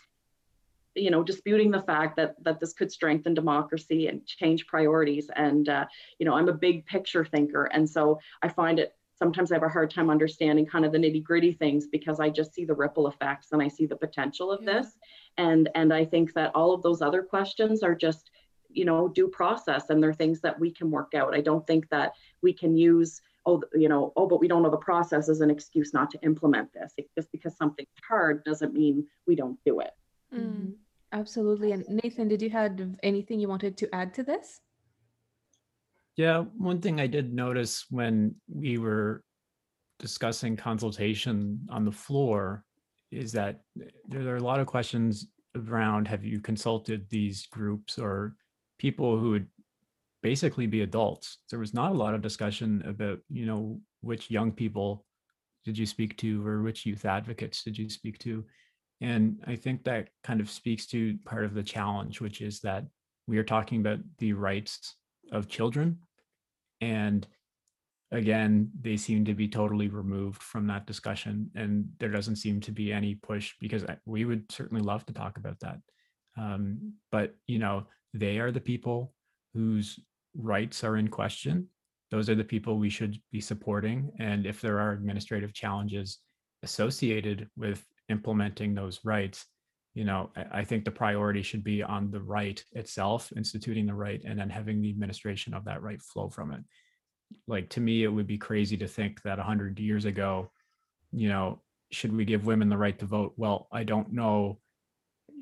[0.95, 5.29] you know, disputing the fact that, that this could strengthen democracy and change priorities.
[5.35, 5.85] And, uh,
[6.19, 7.65] you know, I'm a big picture thinker.
[7.65, 10.97] And so I find it sometimes I have a hard time understanding kind of the
[10.97, 14.51] nitty gritty things because I just see the ripple effects and I see the potential
[14.51, 14.73] of yeah.
[14.73, 14.97] this.
[15.37, 18.31] And, and I think that all of those other questions are just
[18.73, 21.89] you know due process and they're things that we can work out i don't think
[21.89, 25.41] that we can use oh you know oh but we don't know the process as
[25.41, 29.79] an excuse not to implement this just because something's hard doesn't mean we don't do
[29.79, 29.91] it
[30.33, 30.73] mm,
[31.11, 34.61] absolutely and nathan did you have anything you wanted to add to this
[36.15, 39.23] yeah one thing i did notice when we were
[39.99, 42.65] discussing consultation on the floor
[43.11, 43.61] is that
[44.07, 48.35] there are a lot of questions around have you consulted these groups or
[48.79, 49.47] people who would
[50.21, 51.37] basically be adults.
[51.49, 55.05] There was not a lot of discussion about, you know, which young people
[55.65, 58.43] did you speak to or which youth advocates did you speak to?
[59.01, 62.85] And I think that kind of speaks to part of the challenge, which is that
[63.27, 64.95] we are talking about the rights
[65.31, 65.97] of children.
[66.81, 67.27] And
[68.11, 71.49] again, they seem to be totally removed from that discussion.
[71.55, 75.37] And there doesn't seem to be any push because we would certainly love to talk
[75.37, 75.77] about that.
[76.37, 79.13] Um, but, you know, they are the people
[79.53, 79.99] whose
[80.35, 81.67] rights are in question.
[82.11, 84.11] Those are the people we should be supporting.
[84.19, 86.19] And if there are administrative challenges
[86.63, 89.45] associated with implementing those rights,
[89.93, 94.21] you know, I think the priority should be on the right itself, instituting the right,
[94.23, 96.61] and then having the administration of that right flow from it.
[97.47, 100.51] Like to me, it would be crazy to think that 100 years ago,
[101.11, 103.33] you know, should we give women the right to vote?
[103.35, 104.59] Well, I don't know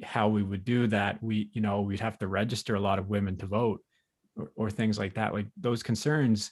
[0.03, 3.09] how we would do that we you know we'd have to register a lot of
[3.09, 3.81] women to vote
[4.35, 6.51] or, or things like that like those concerns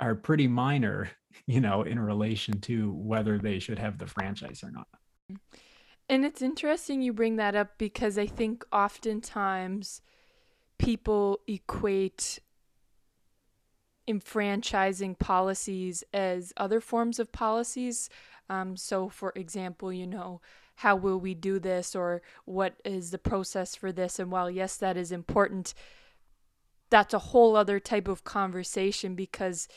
[0.00, 1.10] are pretty minor
[1.46, 4.86] you know in relation to whether they should have the franchise or not
[6.08, 10.02] and it's interesting you bring that up because i think oftentimes
[10.78, 12.40] people equate
[14.06, 18.10] enfranchising policies as other forms of policies.
[18.50, 20.40] Um, so, for example, you know,
[20.76, 24.18] how will we do this or what is the process for this?
[24.18, 25.72] And while, yes, that is important,
[26.90, 29.68] that's a whole other type of conversation because,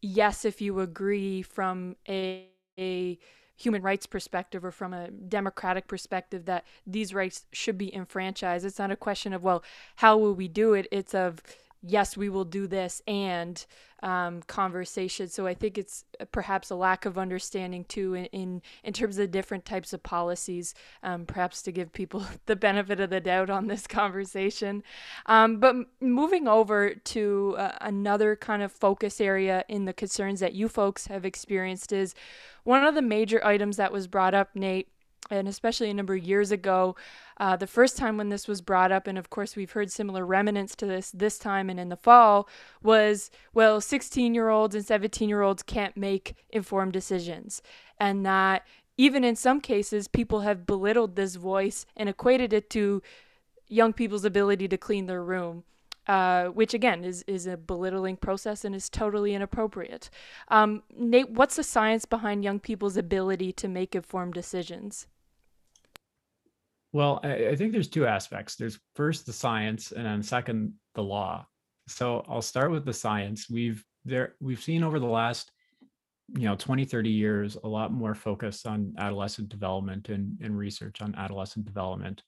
[0.00, 2.46] yes, if you agree from a,
[2.78, 3.18] a
[3.56, 8.78] human rights perspective or from a democratic perspective that these rights should be enfranchised, it's
[8.78, 9.62] not a question of, well,
[9.96, 10.88] how will we do it?
[10.90, 11.42] It's of,
[11.86, 13.64] yes, we will do this and
[14.02, 15.28] um, conversation.
[15.28, 19.30] So I think it's perhaps a lack of understanding too in in, in terms of
[19.30, 23.66] different types of policies, um, perhaps to give people the benefit of the doubt on
[23.66, 24.82] this conversation.
[25.26, 30.54] Um, but moving over to uh, another kind of focus area in the concerns that
[30.54, 32.14] you folks have experienced is
[32.64, 34.88] one of the major items that was brought up, Nate,
[35.30, 36.96] and especially a number of years ago,
[37.38, 40.24] uh, the first time when this was brought up, and of course we've heard similar
[40.24, 42.48] remnants to this this time and in the fall,
[42.82, 47.62] was well, 16 year olds and 17 year olds can't make informed decisions,
[47.98, 53.02] and that even in some cases, people have belittled this voice and equated it to
[53.68, 55.64] young people's ability to clean their room.
[56.06, 60.10] Uh, which again is is a belittling process and is totally inappropriate.
[60.48, 65.06] Um, Nate, what's the science behind young people's ability to make informed decisions?
[66.94, 68.54] Well, I, I think there's two aspects.
[68.54, 71.44] There's first the science, and then second the law.
[71.88, 73.50] So I'll start with the science.
[73.50, 75.50] We've there we've seen over the last
[76.28, 81.02] you know 20 30 years a lot more focus on adolescent development and, and research
[81.02, 82.22] on adolescent development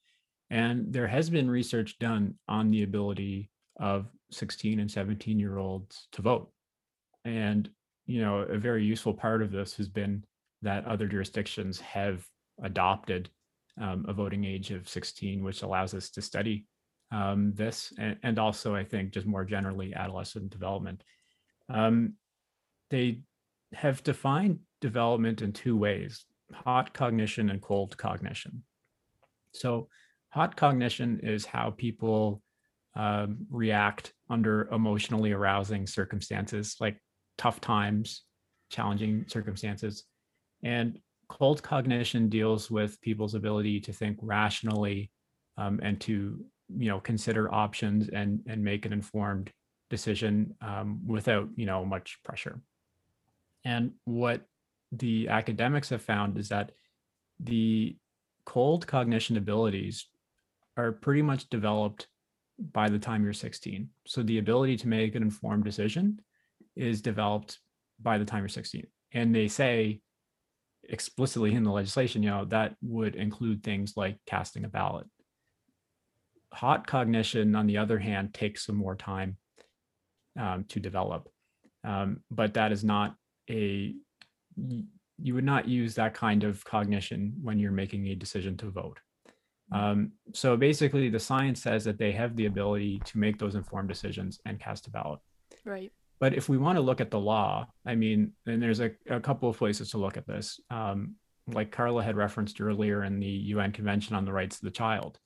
[0.51, 3.51] and there has been research done on the ability
[3.81, 6.51] of 16 and 17 year olds to vote
[7.25, 7.71] and
[8.05, 10.23] you know a very useful part of this has been
[10.61, 12.27] that other jurisdictions have
[12.63, 13.31] adopted
[13.81, 16.67] um, a voting age of 16, which allows us to study
[17.13, 21.05] um, this and, and, also, I think, just more generally, adolescent development.
[21.69, 22.15] Um,
[22.91, 23.21] they
[23.73, 28.63] have defined development in two ways hot cognition and cold cognition.
[29.53, 29.89] So,
[30.31, 32.43] hot cognition is how people
[32.95, 37.01] um, react under emotionally arousing circumstances like
[37.39, 38.23] tough times,
[38.71, 40.05] challenging circumstances.
[40.63, 45.11] And cold cognition deals with people's ability to think rationally
[45.57, 46.45] um, and to
[46.77, 49.53] you know consider options and and make an informed
[49.91, 52.61] decision um, without you know much pressure.
[53.65, 54.43] And what
[54.93, 56.73] the academics have found is that
[57.41, 57.97] the
[58.45, 60.07] cold cognition abilities
[60.77, 62.07] are pretty much developed
[62.73, 66.19] by the time you're 16 so the ability to make an informed decision
[66.75, 67.59] is developed
[68.01, 70.01] by the time you're 16 and they say
[70.89, 75.07] explicitly in the legislation, you know, that would include things like casting a ballot.
[76.53, 79.37] Hot cognition, on the other hand, takes some more time
[80.39, 81.29] um, to develop.
[81.85, 83.17] Um, but that is not
[83.51, 83.95] a,
[84.57, 88.99] you would not use that kind of cognition when you're making a decision to vote.
[89.73, 93.89] Um, so basically, the science says that they have the ability to make those informed
[93.89, 95.21] decisions and cast a ballot.
[95.65, 95.93] Right.
[96.19, 99.21] But if we want to look at the law, I mean, and there's a, a
[99.21, 100.61] couple of places to look at this.
[100.71, 101.17] Um,
[101.49, 105.19] like Karla had referenced earlier in the UN Convention on the Rights of the Child,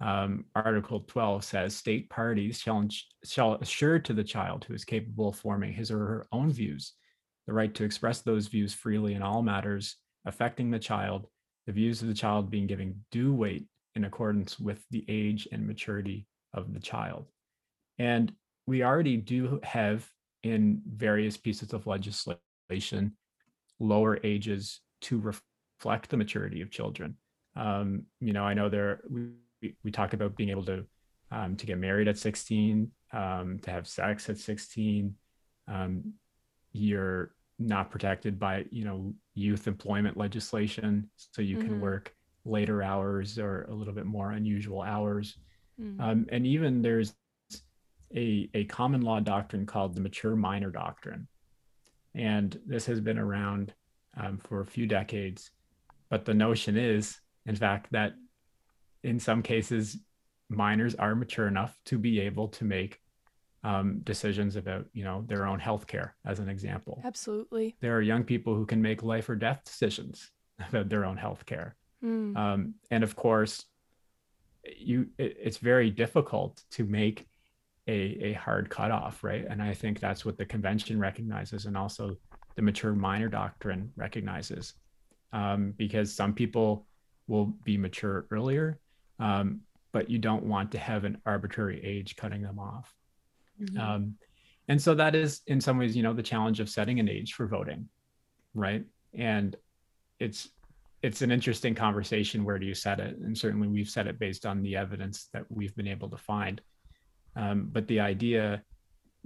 [0.00, 2.84] um, Article 12 says state parties shall,
[3.24, 6.94] shall assure to the child who is capable of forming his or her own views
[7.46, 11.26] the right to express those views freely in all matters affecting the child,
[11.66, 15.66] the views of the child being given due weight in accordance with the age and
[15.66, 17.26] maturity of the child.
[17.98, 18.32] And
[18.66, 20.08] we already do have
[20.42, 23.16] in various pieces of legislation
[23.78, 27.16] lower ages to reflect the maturity of children.
[27.56, 30.86] Um, you know, I know there we, we talk about being able to
[31.30, 35.14] um, to get married at 16, um, to have sex at 16.
[35.66, 36.12] Um,
[36.72, 41.68] you're not protected by you know youth employment legislation, so you mm-hmm.
[41.68, 45.36] can work later hours or a little bit more unusual hours.
[45.80, 46.24] Mm-hmm.
[46.30, 47.14] and even there's
[48.14, 51.28] a, a common law doctrine called the mature minor doctrine.
[52.14, 53.72] And this has been around
[54.16, 55.50] um, for a few decades.
[56.10, 58.14] But the notion is, in fact, that
[59.02, 59.98] in some cases,
[60.48, 63.00] minors are mature enough to be able to make
[63.64, 67.00] um, decisions about, you know, their own health care, as an example.
[67.04, 67.76] Absolutely.
[67.80, 70.30] There are young people who can make life or death decisions
[70.68, 71.76] about their own health care.
[72.04, 72.36] Mm.
[72.36, 73.64] Um, and of course,
[74.76, 77.26] you it, it's very difficult to make
[77.88, 79.44] a, a hard cutoff, right?
[79.48, 82.16] And I think that's what the convention recognizes, and also
[82.56, 84.74] the mature minor doctrine recognizes,
[85.32, 86.86] um, because some people
[87.26, 88.78] will be mature earlier,
[89.18, 89.60] um,
[89.92, 92.94] but you don't want to have an arbitrary age cutting them off.
[93.60, 93.78] Mm-hmm.
[93.78, 94.14] Um,
[94.68, 97.34] and so that is in some ways you know the challenge of setting an age
[97.34, 97.88] for voting
[98.54, 99.56] right and
[100.18, 100.48] it's
[101.02, 104.46] it's an interesting conversation where do you set it and certainly we've set it based
[104.46, 106.60] on the evidence that we've been able to find
[107.36, 108.62] um, but the idea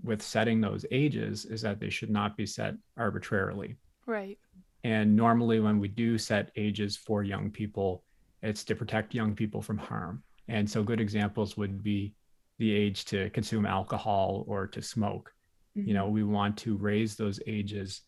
[0.03, 3.77] with setting those ages is that they should not be set arbitrarily.
[4.07, 4.39] Right.
[4.85, 8.05] and normally when we do set ages for young people
[8.43, 10.23] it's to protect young people from harm.
[10.49, 12.15] And so good examples would be
[12.59, 15.33] the age to consume alcohol or to smoke.
[15.75, 18.03] You know we want to raise those ages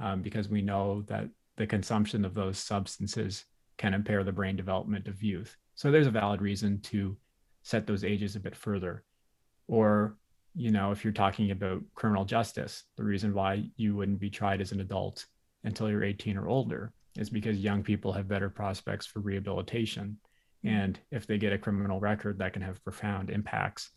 [0.00, 3.44] um, because we know that the consumption of those substances
[3.76, 5.56] can impair the brain development of youth.
[5.74, 7.16] So there's a valid reason to
[7.62, 9.04] set those ages a bit further
[9.68, 10.16] or
[10.54, 14.60] you know if you're talking about criminal justice the reason why you wouldn't be tried
[14.60, 15.26] as an adult
[15.64, 20.18] until you're 18 or older is because young people have better prospects for rehabilitation.
[20.64, 23.90] And if they get a criminal record that can have profound impacts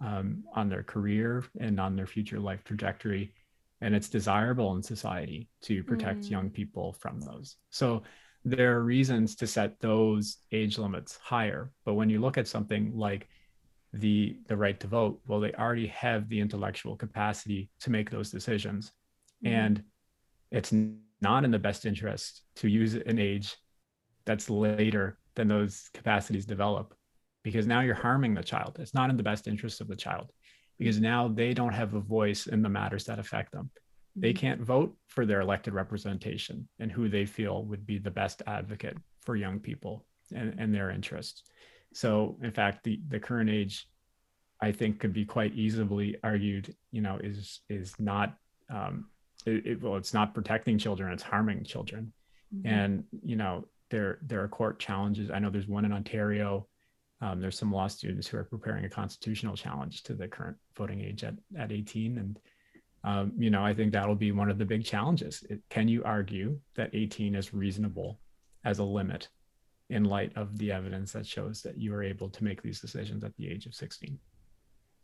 [0.00, 3.32] um, on their career and on their future life trajectory.
[3.80, 6.30] And it's desirable in society to protect Mm.
[6.30, 7.56] young people from those.
[7.70, 8.02] So
[8.44, 11.70] there are reasons to set those age limits higher.
[11.84, 13.28] But when you look at something like
[14.00, 18.30] the the right to vote well they already have the intellectual capacity to make those
[18.30, 18.92] decisions
[19.44, 19.50] Mhm.
[19.52, 19.84] and
[20.50, 20.72] it's
[21.20, 23.56] not in the best interest to use an age
[24.24, 26.94] that's later than those capacities develop
[27.44, 30.32] because now you're harming the child it's not in the best interest of the child
[30.78, 33.70] because now they don't have a voice in the matters that affect them
[34.18, 34.36] they Mhm.
[34.36, 38.96] can't vote for their elected representation and who they feel would be the best advocate
[39.20, 41.44] for young people and, and their interests
[41.96, 43.88] so in fact the the current age
[44.60, 48.36] i think could be quite easily argued you know is is not
[48.70, 49.06] um
[49.46, 52.12] it, it, well it's not protecting children it's harming children.
[52.54, 52.66] Mhm.
[52.66, 55.30] and you know there there are court challenges.
[55.30, 56.66] I know there's one in ontario.
[57.20, 61.00] Um, there's some law students who are preparing a constitutional challenge to the current voting
[61.00, 62.38] age at, at 18 and
[63.04, 65.44] um, you know i think that'll be one of the big challenges.
[65.48, 68.20] It, can you argue that 18 is reasonable
[68.64, 69.28] as a limit
[69.88, 73.22] in light of the evidence that shows that you are able to make these decisions
[73.24, 74.18] at the age of 16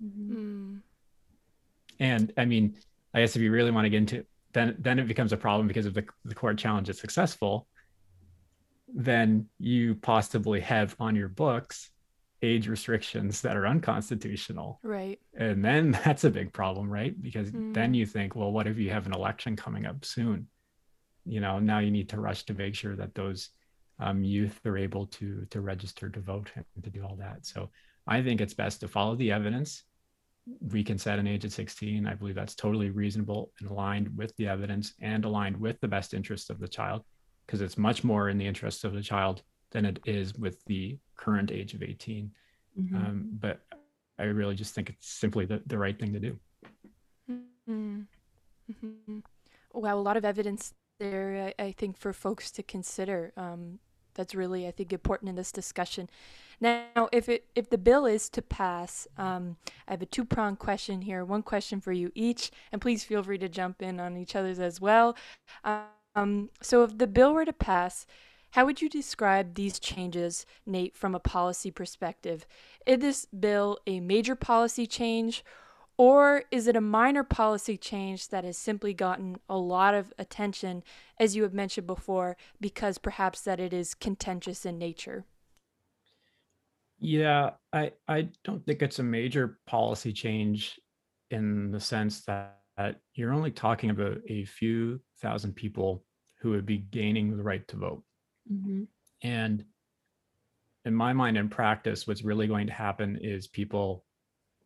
[0.03, 0.29] Mhm.
[0.31, 0.83] Mm.
[2.01, 2.77] and I mean,
[3.15, 5.67] I guess if you really want to get into then then it becomes a problem
[5.69, 7.67] because if the, the court challenge is successful,
[8.95, 11.91] then you possibly have on your books
[12.43, 14.81] age restrictions that are unconstitutional.
[14.83, 15.21] Right.
[15.35, 17.15] And then that's a big problem, right?
[17.23, 17.97] Because then Mm.
[17.97, 20.49] you think, well, what if you have an election coming up soon?
[21.25, 23.51] You know, now you need to rush to make sure that those
[24.03, 27.47] um, youth are able to to register to vote and to do all that.
[27.47, 27.71] So
[28.07, 29.85] I think it's best to follow the evidence.
[30.73, 32.07] We can set an age at 16.
[32.07, 36.15] I believe that's totally reasonable and aligned with the evidence and aligned with the best
[36.15, 37.03] interests of the child,
[37.47, 40.99] because it's much more in the interest of the child than it is with the
[41.17, 42.31] current age of 18.
[42.79, 42.95] Mhm.
[42.95, 43.61] Um, but
[44.19, 46.39] I really just think it's simply the, the right thing to do.
[47.71, 48.07] Mm.
[48.71, 49.23] Mhm.
[49.73, 53.33] Wow, a lot of evidence there, I, I think, for folks to consider.
[53.37, 53.79] Um,
[54.15, 56.09] that's really, I think, important in this discussion.
[56.61, 59.57] Now, if it if the bill is to pass, um,
[59.89, 61.25] I have a two pronged question here.
[61.25, 64.61] One question for you each, and please feel free to jump in on each other's
[64.61, 65.17] as well.
[66.15, 68.07] Um, so, if the bill were to pass,
[68.53, 72.47] how would you describe these changes, Nate, from a policy perspective?
[72.87, 75.43] Is this bill a major policy change,
[76.03, 80.83] or is it a minor policy change that has simply gotten a lot of attention,
[81.21, 85.25] as you have mentioned before, because perhaps that it is contentious in nature?
[86.99, 90.81] Yeah, I I don't think it's a major policy change
[91.31, 96.05] in the sense that, that you're only talking about a few thousand people
[96.41, 98.03] who would be gaining the right to vote.
[98.51, 98.89] Mhm.
[99.23, 99.65] And
[100.85, 104.05] in my mind, in practice, what's really going to happen is people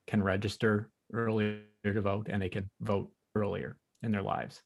[0.06, 4.62] can register earlier to vote and they can vote earlier in their lives.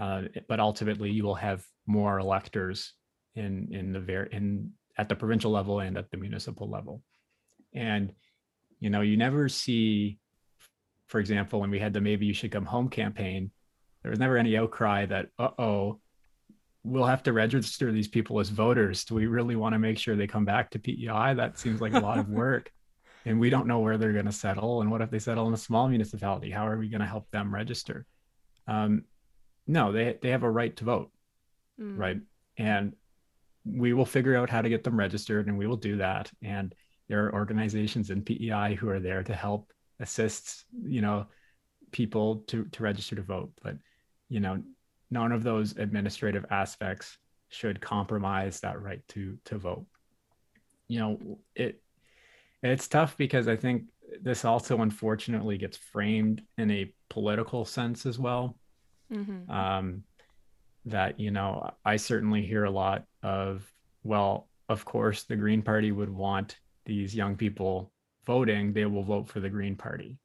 [0.00, 2.94] Uh, but ultimately, you will have more electors
[3.34, 7.02] in in the ver- in at the provincial level and at the municipal level.
[7.74, 8.12] And
[8.80, 10.18] you know, you never see,
[11.08, 13.50] for example, when we had the "Maybe You Should Come Home" campaign,
[14.02, 16.00] there was never any outcry that, "Uh oh,
[16.84, 19.04] we'll have to register these people as voters.
[19.04, 21.34] Do we really want to make sure they come back to PEI?
[21.34, 22.72] That seems like a lot of work.
[23.24, 24.80] And we don't know where they're going to settle.
[24.80, 26.50] And what if they settle in a small municipality?
[26.50, 28.06] How are we going to help them register?
[28.66, 29.04] Um,
[29.66, 31.10] no, they, they have a right to vote,
[31.80, 31.96] Mm.
[31.96, 32.20] right?
[32.56, 32.94] And
[33.64, 36.30] we will figure out how to get them registered and we will do that.
[36.42, 36.74] And
[37.08, 41.26] there are organizations in PEI who are there to help assist, you know,
[41.92, 43.52] people to, to register to vote.
[43.62, 43.76] But,
[44.28, 44.62] you know,
[45.10, 49.86] none of those administrative aspects should compromise that right to to vote
[50.86, 51.80] you know it
[52.62, 53.84] it's tough because i think
[54.22, 58.56] this also unfortunately gets framed in a political sense as well.
[59.12, 59.50] Mm-hmm.
[59.50, 60.02] Um,
[60.86, 63.70] that, you know, I certainly hear a lot of,
[64.02, 66.56] well, of course, the Green Party would want
[66.86, 67.92] these young people
[68.26, 70.18] voting, they will vote for the Green Party.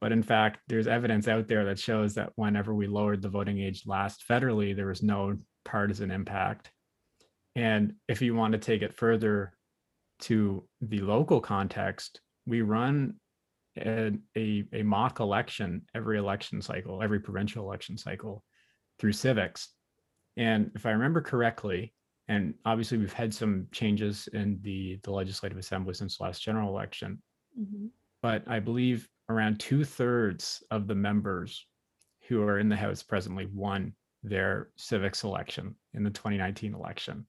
[0.00, 3.60] But in fact, there's evidence out there that shows that whenever we lowered the voting
[3.60, 6.70] age last federally, there was no partisan impact.
[7.56, 9.53] And if you want to take it further
[10.24, 13.14] to the local context, we run
[13.78, 18.42] a, a, a, mock election every election cycle, every provincial election cycle
[18.98, 19.70] through civics.
[20.36, 21.92] And if I remember correctly,
[22.28, 27.20] and obviously we've had some changes in the, the legislative assembly since last general election,
[27.58, 27.86] mm-hmm.
[28.22, 31.66] but I believe around two thirds of the members
[32.28, 37.26] who are in the House presently won their civics election in the 2019 election.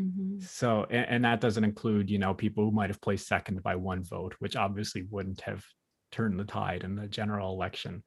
[0.00, 0.40] Mm-hmm.
[0.40, 3.74] So, and, and, that doesn't include, you know, people who might have placed second by
[3.74, 5.64] one vote, which obviously wouldn't have
[6.12, 8.04] turned the tide in the general election.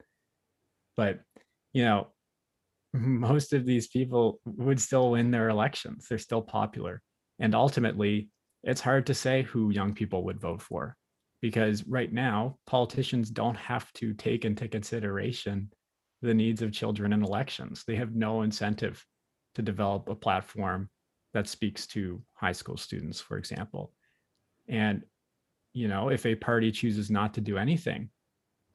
[0.96, 1.20] But,
[1.72, 2.08] you know,
[2.94, 6.06] most of these people would still win their elections.
[6.08, 7.02] They're still popular.
[7.38, 8.30] And ultimately,
[8.62, 10.96] it's hard to say who young people would vote for
[11.40, 15.70] because right now, politicians don't have to take into consideration
[16.22, 17.82] the needs of children in elections.
[17.84, 19.04] They have no incentive
[19.56, 20.88] to develop a platform
[21.32, 23.92] that speaks to high school students, for example.
[24.68, 25.02] And,
[25.72, 28.10] you know, if a party chooses not to do anything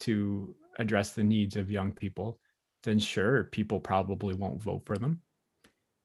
[0.01, 2.39] to address the needs of young people,
[2.83, 5.21] then sure, people probably won't vote for them.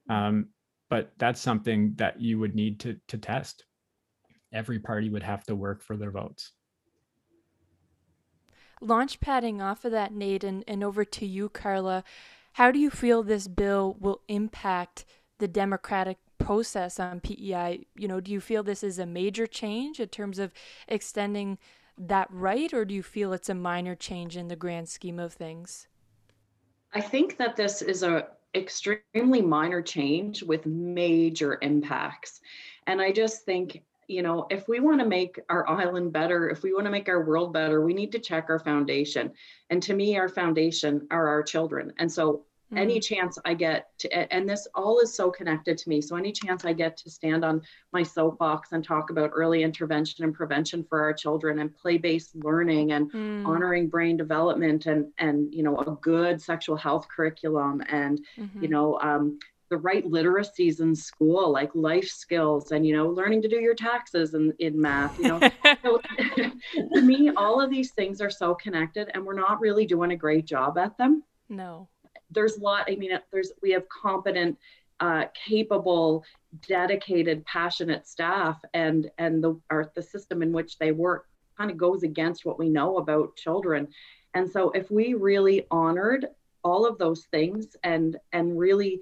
[0.09, 0.49] Um,
[0.91, 3.65] but that's something that you would need to, to test.
[4.53, 6.53] Every party would have to work for their votes.
[8.81, 12.05] Launch padding off of that, Nate, and, and over to you, Karla.
[12.55, 15.05] How do you feel this bill will impact
[15.39, 17.87] the democratic process on PEI?
[17.97, 20.53] You know, do you feel this is a major change in terms of
[20.89, 21.59] extending
[21.99, 25.33] that right, or do you feel it's a minor change in the grand scheme of
[25.33, 25.89] things?
[26.95, 32.41] I think that this is a extremely minor change with major impacts.
[32.87, 36.63] And I just think, you know, if we want to make our island better, if
[36.63, 39.33] we want to make our world better, we need to check our foundation.
[39.71, 41.93] And to me, our foundation are our children.
[41.99, 42.83] And so mm-hmm.
[42.83, 46.01] any chance I get to, and this all is so connected to me.
[46.01, 47.63] So any chance I get to stand on
[47.93, 52.93] my soapbox and talk about early intervention and prevention for our children and play-based learning
[52.93, 53.47] and mm.
[53.47, 58.63] honoring brain development and, and, you know, a good sexual health curriculum and, mm-hmm.
[58.63, 59.39] you know, um,
[59.73, 63.75] the right literacies in school like life skills and you know learning to do your
[63.75, 65.41] taxes in, in math you know
[65.83, 65.99] so,
[66.93, 70.17] to me all of these things are so connected and we're not really doing a
[70.17, 71.89] great job at them no
[72.33, 74.57] there's a lot i mean there's we have competent
[75.01, 76.25] uh, capable
[76.69, 81.27] dedicated passionate staff and and the our, the system in which they work
[81.57, 83.89] kind of goes against what we know about children.
[84.35, 86.29] And so if we really honored
[86.65, 89.01] all of those things and and really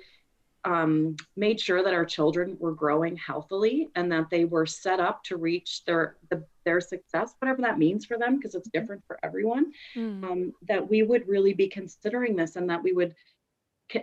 [0.65, 5.25] um, made sure that our children were growing healthily and that they were set up
[5.25, 8.79] to reach their the, their success, whatever that means for them, because it's mm-hmm.
[8.79, 9.73] different for everyone.
[9.97, 10.25] Mm.
[10.25, 13.15] Um, that we would really be considering this, and that we would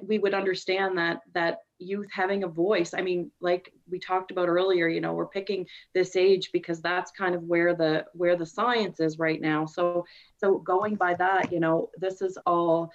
[0.01, 2.93] we would understand that that youth having a voice.
[2.93, 7.11] I mean, like we talked about earlier, you know, we're picking this age because that's
[7.11, 9.65] kind of where the where the science is right now.
[9.65, 10.05] So
[10.37, 12.91] so going by that, you know, this is all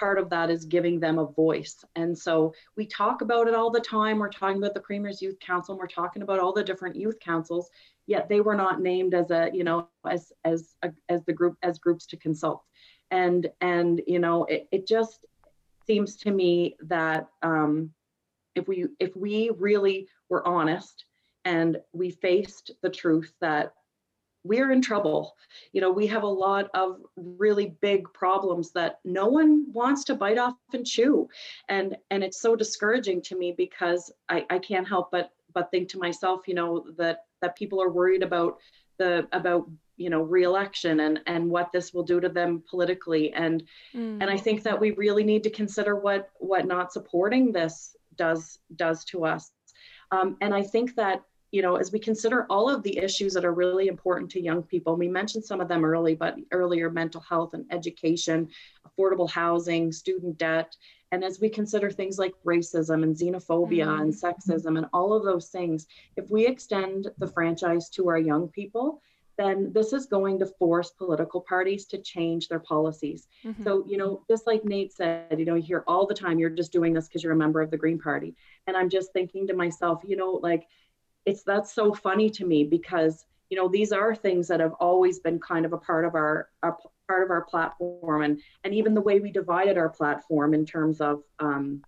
[0.00, 1.84] part of that is giving them a voice.
[1.94, 4.18] And so we talk about it all the time.
[4.18, 7.20] We're talking about the Premier's Youth Council, and we're talking about all the different youth
[7.20, 7.70] councils,
[8.06, 11.58] yet they were not named as a, you know, as as a, as the group
[11.62, 12.62] as groups to consult.
[13.10, 15.26] And and you know, it, it just
[15.86, 17.90] seems to me that um,
[18.54, 21.04] if we if we really were honest
[21.44, 23.74] and we faced the truth that
[24.44, 25.36] we're in trouble.
[25.72, 30.14] You know, we have a lot of really big problems that no one wants to
[30.14, 31.28] bite off and chew.
[31.68, 35.88] And and it's so discouraging to me because I, I can't help but but think
[35.90, 38.58] to myself, you know, that that people are worried about
[38.98, 43.62] the about you know reelection and and what this will do to them politically and
[43.94, 44.18] mm.
[44.20, 48.58] and i think that we really need to consider what what not supporting this does
[48.76, 49.52] does to us
[50.10, 53.44] um, and i think that you know, as we consider all of the issues that
[53.44, 57.20] are really important to young people, we mentioned some of them early, but earlier mental
[57.20, 58.48] health and education,
[58.86, 60.76] affordable housing, student debt,
[61.12, 64.02] and as we consider things like racism and xenophobia mm-hmm.
[64.02, 65.86] and sexism and all of those things,
[66.16, 69.02] if we extend the franchise to our young people,
[69.36, 73.26] then this is going to force political parties to change their policies.
[73.44, 73.64] Mm-hmm.
[73.64, 76.50] So, you know, just like Nate said, you know, you hear all the time, you're
[76.50, 78.36] just doing this because you're a member of the Green Party.
[78.66, 80.66] And I'm just thinking to myself, you know, like
[81.26, 85.18] it's that's so funny to me because you know these are things that have always
[85.18, 88.94] been kind of a part of our, our part of our platform and and even
[88.94, 91.82] the way we divided our platform in terms of um,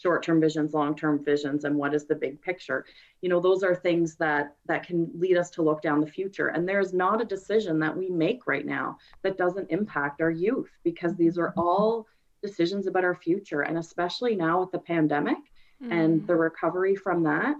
[0.00, 2.84] short-term visions long-term visions and what is the big picture.
[3.20, 6.48] You know those are things that that can lead us to look down the future.
[6.48, 10.70] And there's not a decision that we make right now that doesn't impact our youth
[10.84, 12.06] because these are all
[12.42, 13.62] decisions about our future.
[13.62, 15.38] And especially now with the pandemic
[15.82, 15.92] mm.
[15.92, 17.56] and the recovery from that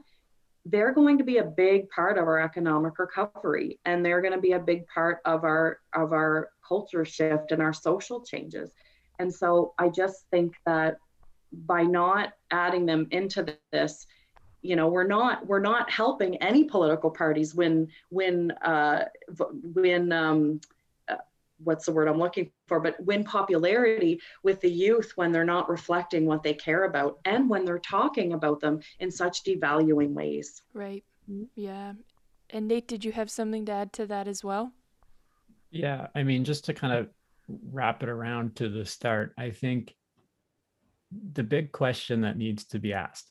[0.64, 4.40] they're going to be a big part of our economic recovery and they're going to
[4.40, 8.72] be a big part of our of our culture shift and our social changes.
[9.18, 10.98] And so i just think that
[11.52, 14.06] by not adding them into this
[14.62, 19.04] you know we're not we're not helping any political parties win win uh
[19.50, 20.60] win um
[21.62, 25.68] what's the word I'm looking for, but win popularity with the youth when they're not
[25.68, 30.62] reflecting what they care about and when they're talking about them in such devaluing ways.
[30.72, 31.04] Right.
[31.30, 31.44] Mm-hmm.
[31.56, 31.92] Yeah.
[32.50, 34.72] And Nate, did you have something to add to that as well?
[35.70, 36.06] Yeah.
[36.14, 37.08] I mean, just to kind of
[37.70, 39.94] wrap it around to the start, I think
[41.32, 43.30] the big question that needs to be asked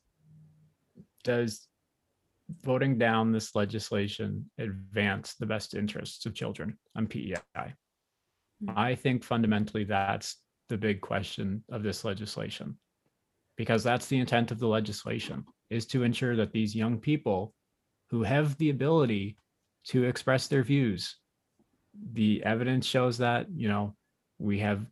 [1.23, 1.67] does
[2.61, 7.73] voting down this legislation advance the best interests of children on PEI?
[8.63, 8.77] Mm-hmm.
[8.77, 10.37] I think fundamentally that's
[10.69, 12.77] the big question of this legislation.
[13.55, 17.53] Because that's the intent of the legislation is to ensure that these young people
[18.09, 19.37] who have the ability
[19.85, 21.15] to express their views
[22.13, 23.95] the evidence shows that you know
[24.39, 24.85] we have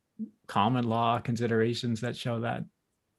[0.47, 2.63] common law considerations that show that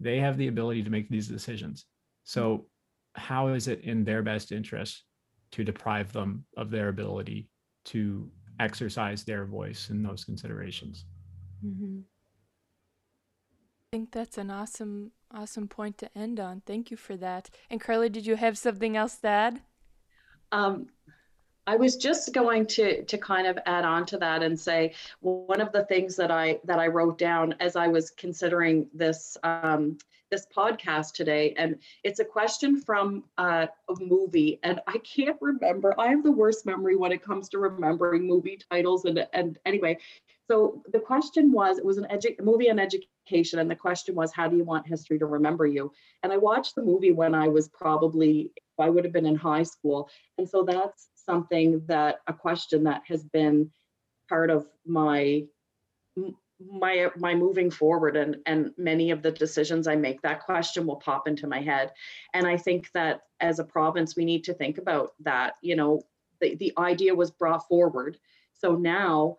[0.00, 1.86] they have the ability to make these decisions.
[2.24, 2.66] So
[3.14, 5.04] how is it in their best interest
[5.52, 7.48] to deprive them of their ability
[7.86, 8.30] to
[8.60, 11.04] exercise their voice in those considerations.
[11.64, 12.00] Mm-hmm.
[13.86, 16.62] I think that's an awesome, awesome point to end on.
[16.66, 17.50] Thank you for that.
[17.70, 19.60] And Karla, did you have something else to add?
[20.52, 20.88] Um,
[21.66, 25.60] I was just going to to kind of add on to that and say one
[25.60, 29.98] of the things that I that I wrote down as I was considering this um,
[30.30, 35.94] this podcast today, and it's a question from uh, a movie, and I can't remember.
[35.98, 39.98] I have the worst memory when it comes to remembering movie titles, and and anyway,
[40.48, 44.32] so the question was, it was an edu- movie on education, and the question was,
[44.32, 45.92] how do you want history to remember you?
[46.22, 49.64] And I watched the movie when I was probably, I would have been in high
[49.64, 50.08] school,
[50.38, 53.70] and so that's something that a question that has been
[54.28, 55.44] part of my
[56.60, 60.96] my my moving forward and and many of the decisions i make that question will
[60.96, 61.92] pop into my head.
[62.34, 66.00] And i think that as a province we need to think about that you know
[66.40, 68.18] the, the idea was brought forward.
[68.52, 69.38] So now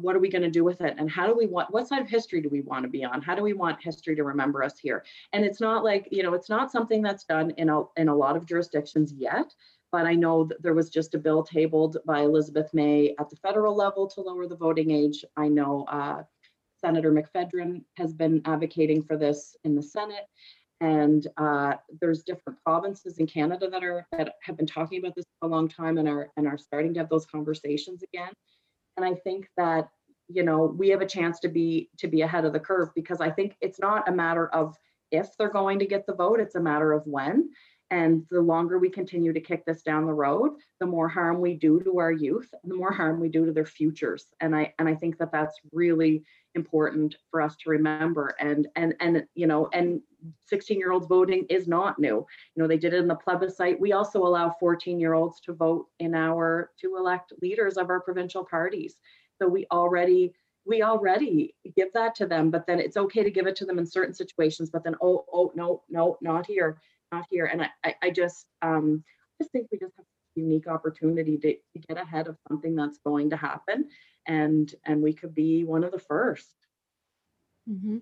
[0.00, 0.96] what are we going to do with it?
[0.98, 3.22] And how do we want what side of history do we want to be on?
[3.22, 5.04] How do we want history to remember us here?
[5.32, 8.14] And it's not like you know it's not something that's done in a in a
[8.14, 9.54] lot of jurisdictions yet
[9.92, 13.36] but I know that there was just a bill tabled by Elizabeth May at the
[13.36, 15.22] federal level to lower the voting age.
[15.36, 16.22] I know uh,
[16.84, 20.26] Senator McPhedran has been advocating for this in the Senate.
[20.80, 25.24] And uh, there's different provinces in Canada that are that have been talking about this
[25.38, 28.32] for a long time and are and are starting to have those conversations again.
[28.96, 29.88] And I think that
[30.28, 33.20] you know we have a chance to be to be ahead of the curve because
[33.20, 34.76] I think it's not a matter of
[35.12, 37.50] if they're going to get the vote, it's a matter of when.
[37.92, 41.52] And the longer we continue to kick this down the road, the more harm we
[41.52, 44.28] do to our youth, the more harm we do to their futures.
[44.40, 46.24] And I and I think that that's really
[46.54, 48.34] important for us to remember.
[48.40, 50.00] And and and you know, and
[50.46, 52.26] 16 year olds voting is not new.
[52.54, 53.78] You know, they did it in the plebiscite.
[53.78, 58.00] We also allow 14 year olds to vote in our to elect leaders of our
[58.00, 58.96] provincial parties.
[59.36, 60.32] So we already
[60.64, 63.78] we already give that to them, but then it's okay to give it to them
[63.78, 64.70] in certain situations.
[64.70, 66.78] But then, oh, oh, no, no, not here
[67.12, 67.46] not here.
[67.46, 69.04] And I, I, I just, um,
[69.40, 72.74] I just think we just have a unique opportunity to, to get ahead of something
[72.74, 73.88] that's going to happen,
[74.26, 76.44] and and we could be one of the 1st
[77.70, 77.98] mm-hmm.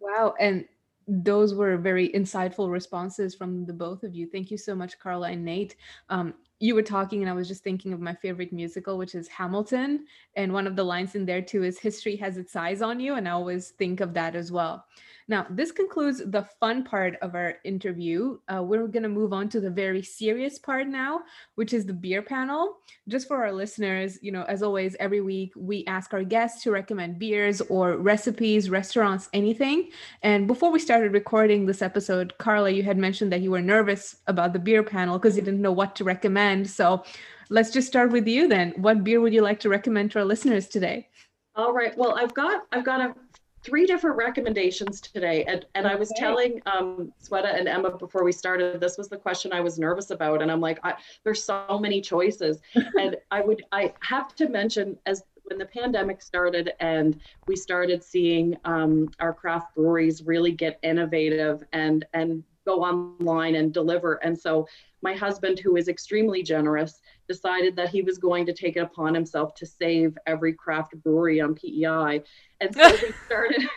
[0.00, 0.64] Wow, and
[1.08, 4.26] those were very insightful responses from the both of you.
[4.26, 5.76] Thank you so much, Karla and Nate.
[6.08, 9.26] Um, you were talking, and I was just thinking of my favorite musical, which is
[9.26, 10.06] Hamilton.
[10.36, 13.14] And one of the lines in there too is "History has its eyes on you,"
[13.14, 14.86] and I always think of that as well.
[15.28, 18.38] Now, this concludes the fun part of our interview.
[18.52, 21.22] Uh, we're going to move on to the very serious part now,
[21.54, 22.78] which is the beer panel.
[23.08, 26.70] Just for our listeners, you know, as always, every week we ask our guests to
[26.70, 29.90] recommend beers or recipes, restaurants, anything.
[30.22, 34.16] And before we started recording this episode, Karla, you had mentioned that you were nervous
[34.26, 36.51] about the beer panel because you didn't know what to recommend.
[36.66, 37.04] So
[37.48, 38.72] let's just start with you then.
[38.76, 41.08] What beer would you like to recommend to our listeners today?
[41.54, 41.96] All right.
[41.96, 43.14] Well, I've got I've got a
[43.62, 45.44] three different recommendations today.
[45.44, 45.94] And, and okay.
[45.94, 49.60] I was telling um, Sweta and Emma before we started, this was the question I
[49.60, 50.42] was nervous about.
[50.42, 50.94] And I'm like, I,
[51.24, 52.58] there's so many choices.
[52.74, 58.02] and I would, I have to mention as when the pandemic started and we started
[58.02, 64.14] seeing um, our craft breweries really get innovative and, and go online and deliver.
[64.24, 64.66] And so
[65.02, 69.14] my husband, who is extremely generous, decided that he was going to take it upon
[69.14, 72.22] himself to save every craft brewery on PEI.
[72.60, 73.68] And so we started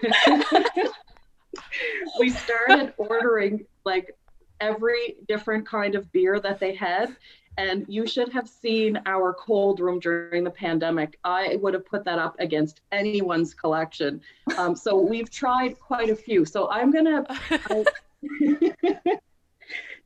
[2.19, 4.15] we started ordering like
[4.61, 7.15] every different kind of beer that they had.
[7.57, 11.17] And you should have seen our cold room during the pandemic.
[11.23, 14.19] I would have put that up against anyone's collection.
[14.57, 16.43] Um, so we've tried quite a few.
[16.43, 17.25] So I'm gonna.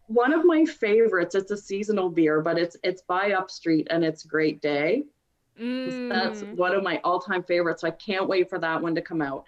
[0.09, 1.35] one of my favorites.
[1.35, 5.03] It's a seasonal beer, but it's it's by Upstreet and it's Great Day.
[5.59, 6.09] Mm.
[6.09, 7.81] That's one of my all-time favorites.
[7.81, 9.45] So I can't wait for that one to come out.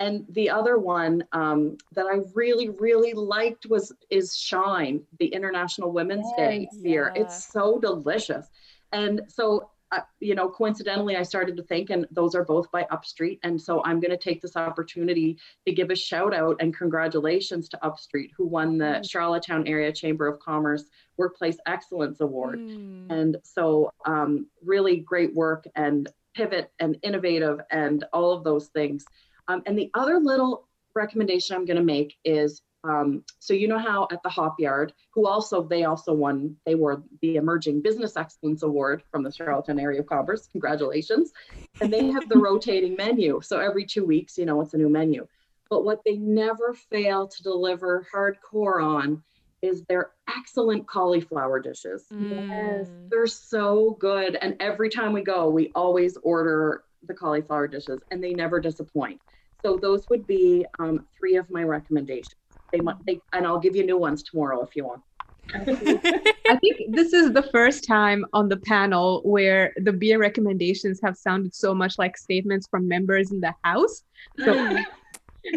[0.00, 5.90] And the other one um, that I really, really liked was is Shine, the International
[5.90, 7.12] Women's Day beer.
[7.14, 7.22] Yeah.
[7.22, 8.46] It's so delicious.
[8.92, 12.84] And so uh, you know, coincidentally, I started to think, and those are both by
[12.90, 13.38] Upstreet.
[13.44, 17.68] And so I'm going to take this opportunity to give a shout out and congratulations
[17.68, 19.10] to Upstreet, who won the mm.
[19.10, 20.84] Charlottetown Area Chamber of Commerce
[21.16, 22.58] Workplace Excellence Award.
[22.58, 23.10] Mm.
[23.10, 29.04] And so, um, really great work and pivot and innovative and all of those things.
[29.46, 30.66] Um, and the other little
[30.96, 34.92] recommendation I'm going to make is um, so you know how at the Hop Yard,
[35.12, 39.80] who also they also won, they were the Emerging Business Excellence Award from the Charlottetown
[39.80, 40.46] Area of Commerce.
[40.52, 41.32] Congratulations!
[41.80, 44.90] And they have the rotating menu, so every two weeks, you know, it's a new
[44.90, 45.26] menu.
[45.70, 49.22] But what they never fail to deliver hardcore on
[49.62, 52.04] is their excellent cauliflower dishes.
[52.12, 52.48] Mm.
[52.48, 58.00] Yes, they're so good, and every time we go, we always order the cauliflower dishes,
[58.10, 59.20] and they never disappoint.
[59.64, 62.34] So those would be um, three of my recommendations.
[62.74, 65.00] They might, they, and I'll give you new ones tomorrow if you want.
[65.54, 71.16] I think this is the first time on the panel where the beer recommendations have
[71.16, 74.02] sounded so much like statements from members in the house.
[74.44, 74.76] So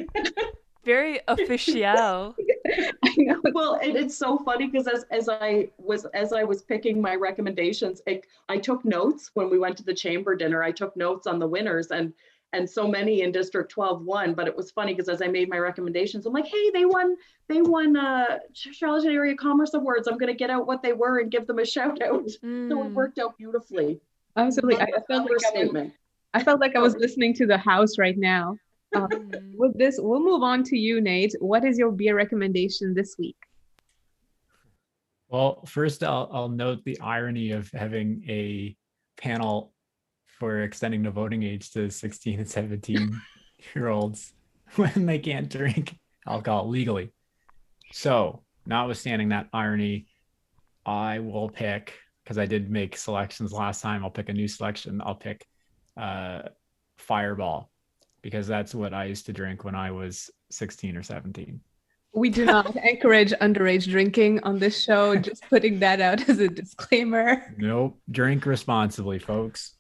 [0.85, 2.35] very official.
[3.53, 7.15] well, and it's so funny because as as I was as I was picking my
[7.15, 10.61] recommendations, I, I took notes when we went to the chamber dinner.
[10.61, 12.13] I took notes on the winners and
[12.53, 14.33] and so many in District 12 won.
[14.33, 17.15] But it was funny because as I made my recommendations, I'm like, hey, they won,
[17.47, 20.07] they won uh, Charlotte Area Commerce Awards.
[20.07, 22.27] I'm going to get out what they were and give them a shout out.
[22.43, 22.69] Mm.
[22.69, 22.93] So it mm.
[22.93, 24.01] worked out beautifully.
[24.35, 24.81] Absolutely.
[24.81, 25.91] I felt, like I, was,
[26.33, 28.57] I felt like I was listening to the house right now.
[28.95, 29.07] Uh,
[29.55, 31.33] with this, we'll move on to you, Nate.
[31.39, 33.37] What is your beer recommendation this week?
[35.29, 38.75] Well, first, I'll, I'll note the irony of having a
[39.17, 39.73] panel
[40.39, 43.21] for extending the voting age to 16 and 17
[43.75, 44.33] year olds
[44.75, 47.11] when they can't drink alcohol legally.
[47.91, 50.07] So, notwithstanding that irony,
[50.85, 54.03] I will pick because I did make selections last time.
[54.03, 55.01] I'll pick a new selection.
[55.03, 55.45] I'll pick
[55.95, 56.43] uh,
[56.97, 57.71] Fireball
[58.21, 61.61] because that's what I used to drink when I was 16 or 17.
[62.13, 65.15] We do not encourage underage drinking on this show.
[65.15, 67.53] Just putting that out as a disclaimer.
[67.57, 67.97] Nope.
[68.11, 69.76] Drink responsibly, folks.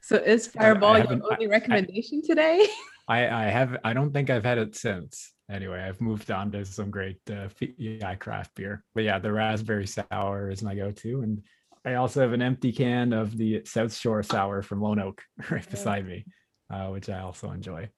[0.00, 2.66] So is Fireball I, I your only recommendation I, today?
[3.08, 3.76] I, I have.
[3.84, 5.32] I don't think I've had it since.
[5.50, 7.48] Anyway, I've moved on to some great uh,
[7.78, 8.84] yeah, craft beer.
[8.94, 11.42] But yeah, the raspberry sour is my go-to, and
[11.84, 15.68] I also have an empty can of the South Shore sour from Lone Oak right
[15.68, 16.26] beside me,
[16.70, 17.88] uh, which I also enjoy.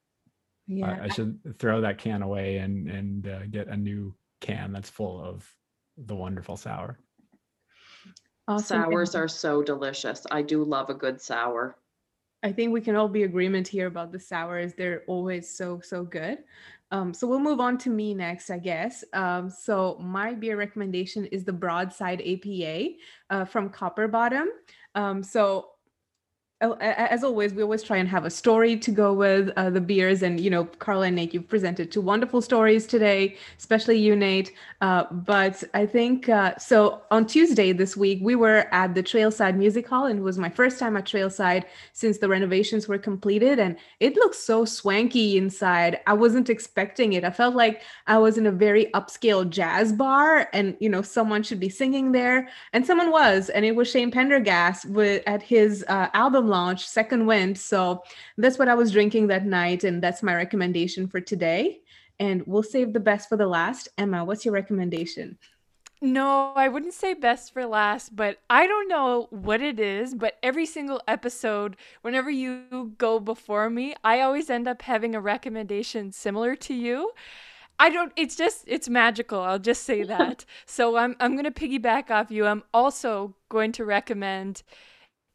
[0.68, 4.72] Yeah, uh, I should throw that can away and and uh, get a new can
[4.72, 5.52] that's full of
[5.96, 6.98] the wonderful sour.
[8.50, 8.82] Awesome.
[8.82, 10.26] Sours are so delicious.
[10.32, 11.76] I do love a good sour.
[12.42, 14.74] I think we can all be agreement here about the sours.
[14.74, 16.38] They're always so so good.
[16.90, 19.04] Um, so we'll move on to me next, I guess.
[19.12, 22.88] Um, so my beer recommendation is the Broadside APA
[23.30, 24.48] uh, from Copper Bottom.
[24.96, 25.68] Um, so
[26.60, 30.22] as always, we always try and have a story to go with uh, the beers.
[30.22, 34.52] And, you know, Karla and Nate, you've presented two wonderful stories today, especially you, Nate.
[34.82, 39.56] Uh, but I think uh, so on Tuesday this week, we were at the Trailside
[39.56, 43.58] Music Hall, and it was my first time at Trailside since the renovations were completed.
[43.58, 46.00] And it looks so swanky inside.
[46.06, 47.24] I wasn't expecting it.
[47.24, 51.42] I felt like I was in a very upscale jazz bar, and, you know, someone
[51.42, 52.50] should be singing there.
[52.74, 57.26] And someone was, and it was Shane Pendergast with, at his uh, album launch, Second
[57.26, 57.56] Wind.
[57.56, 58.02] So
[58.36, 59.84] that's what I was drinking that night.
[59.84, 61.80] And that's my recommendation for today.
[62.18, 63.88] And we'll save the best for the last.
[63.96, 65.38] Emma, what's your recommendation?
[66.02, 70.38] No, I wouldn't say best for last, but I don't know what it is, but
[70.42, 76.10] every single episode, whenever you go before me, I always end up having a recommendation
[76.12, 77.12] similar to you.
[77.78, 79.40] I don't it's just it's magical.
[79.40, 80.46] I'll just say that.
[80.64, 82.46] so I'm I'm going to piggyback off you.
[82.46, 84.62] I'm also going to recommend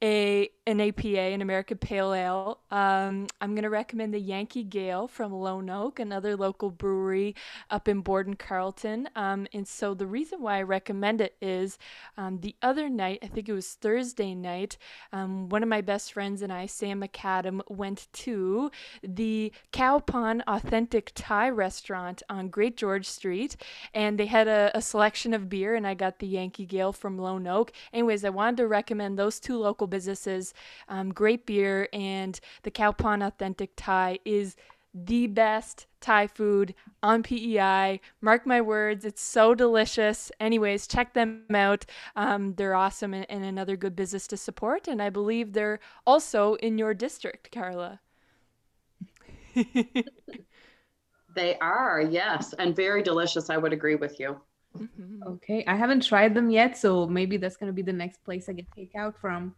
[0.03, 2.59] a an APA, an American Pale Ale.
[2.71, 7.35] Um, I'm to recommend the Yankee Gale from Lone Oak, another local brewery
[7.69, 9.07] up in Borden Carlton.
[9.15, 11.77] Um, and so the reason why I recommend it is
[12.17, 14.77] um, the other night, I think it was Thursday night,
[15.13, 18.71] um, one of my best friends and I, Sam McAdam, went to
[19.03, 23.55] the Cow Pond Authentic Thai restaurant on Great George Street,
[23.93, 27.19] and they had a, a selection of beer, and I got the Yankee Gale from
[27.19, 27.71] Lone Oak.
[27.93, 30.53] Anyways, I wanted to recommend those two local businesses
[30.89, 34.55] um, great beer, and the Cow Pond Authentic Thai is
[34.93, 36.73] the best Thai food
[37.03, 37.99] on PEI.
[38.21, 40.31] Mark my words, it's so delicious.
[40.39, 41.85] Anyways, check them out.
[42.15, 44.87] Um, they're awesome and, and, another good business to support.
[44.87, 47.99] And I believe they're also in your district, Karla.
[51.35, 53.49] they are, yes, and very delicious.
[53.49, 54.39] I would agree with you.
[54.77, 55.23] Mm-hmm.
[55.27, 58.49] Okay, I haven't tried them yet, so maybe that's going to be the next place
[58.49, 59.55] I get takeout from.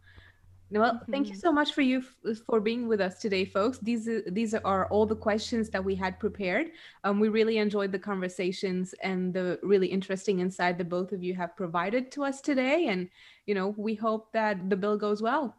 [0.70, 1.12] Well, mm-hmm.
[1.12, 1.40] thank you mm-hmm.
[1.40, 3.78] so much for you f- for being with us today, folks.
[3.78, 6.72] These these are all the questions that we had prepared.
[7.04, 11.34] Um, we really enjoyed the conversations and the really interesting insight that both of you
[11.34, 12.88] have provided to us today.
[12.88, 13.08] And
[13.46, 15.56] you know, we hope that the bill goes well.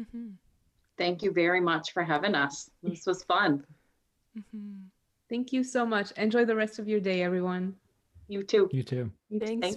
[0.00, 0.30] Mm-hmm.
[0.98, 2.70] Thank you very much for having us.
[2.82, 3.64] This was fun.
[4.36, 4.88] Mm-hmm.
[5.28, 6.10] Thank you so much.
[6.12, 7.76] Enjoy the rest of your day, everyone.
[8.26, 8.68] You too.
[8.72, 9.12] You too.
[9.38, 9.76] Thanks.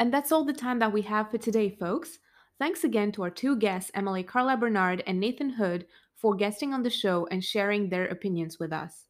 [0.00, 2.18] And that's all the time that we have for today, folks.
[2.60, 6.82] Thanks again to our two guests, Emily Karla Bernard and Nathan Hood, for guesting on
[6.82, 9.06] the show and sharing their opinions with us.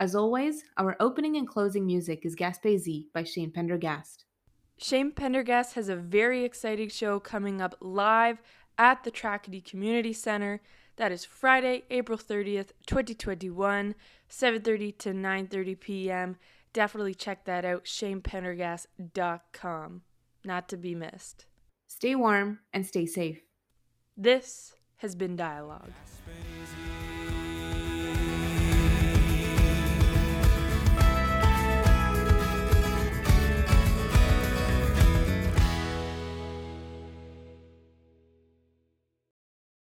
[0.00, 4.24] As always, our opening and closing music is Gaspe Z by Shane Pendergast.
[4.78, 8.40] Shane Pendergast has a very exciting show coming up live
[8.78, 10.62] at the Tracadie Community Center.
[10.96, 13.94] That is Friday, April 30th, 2021,
[14.30, 16.36] 7:30 to 9:30 p.m.
[16.72, 20.02] Definitely check that out, shanependergast.com.
[20.42, 21.44] Not to be missed.
[21.96, 23.40] Stay warm and stay safe.
[24.16, 25.92] This has been Dialogue.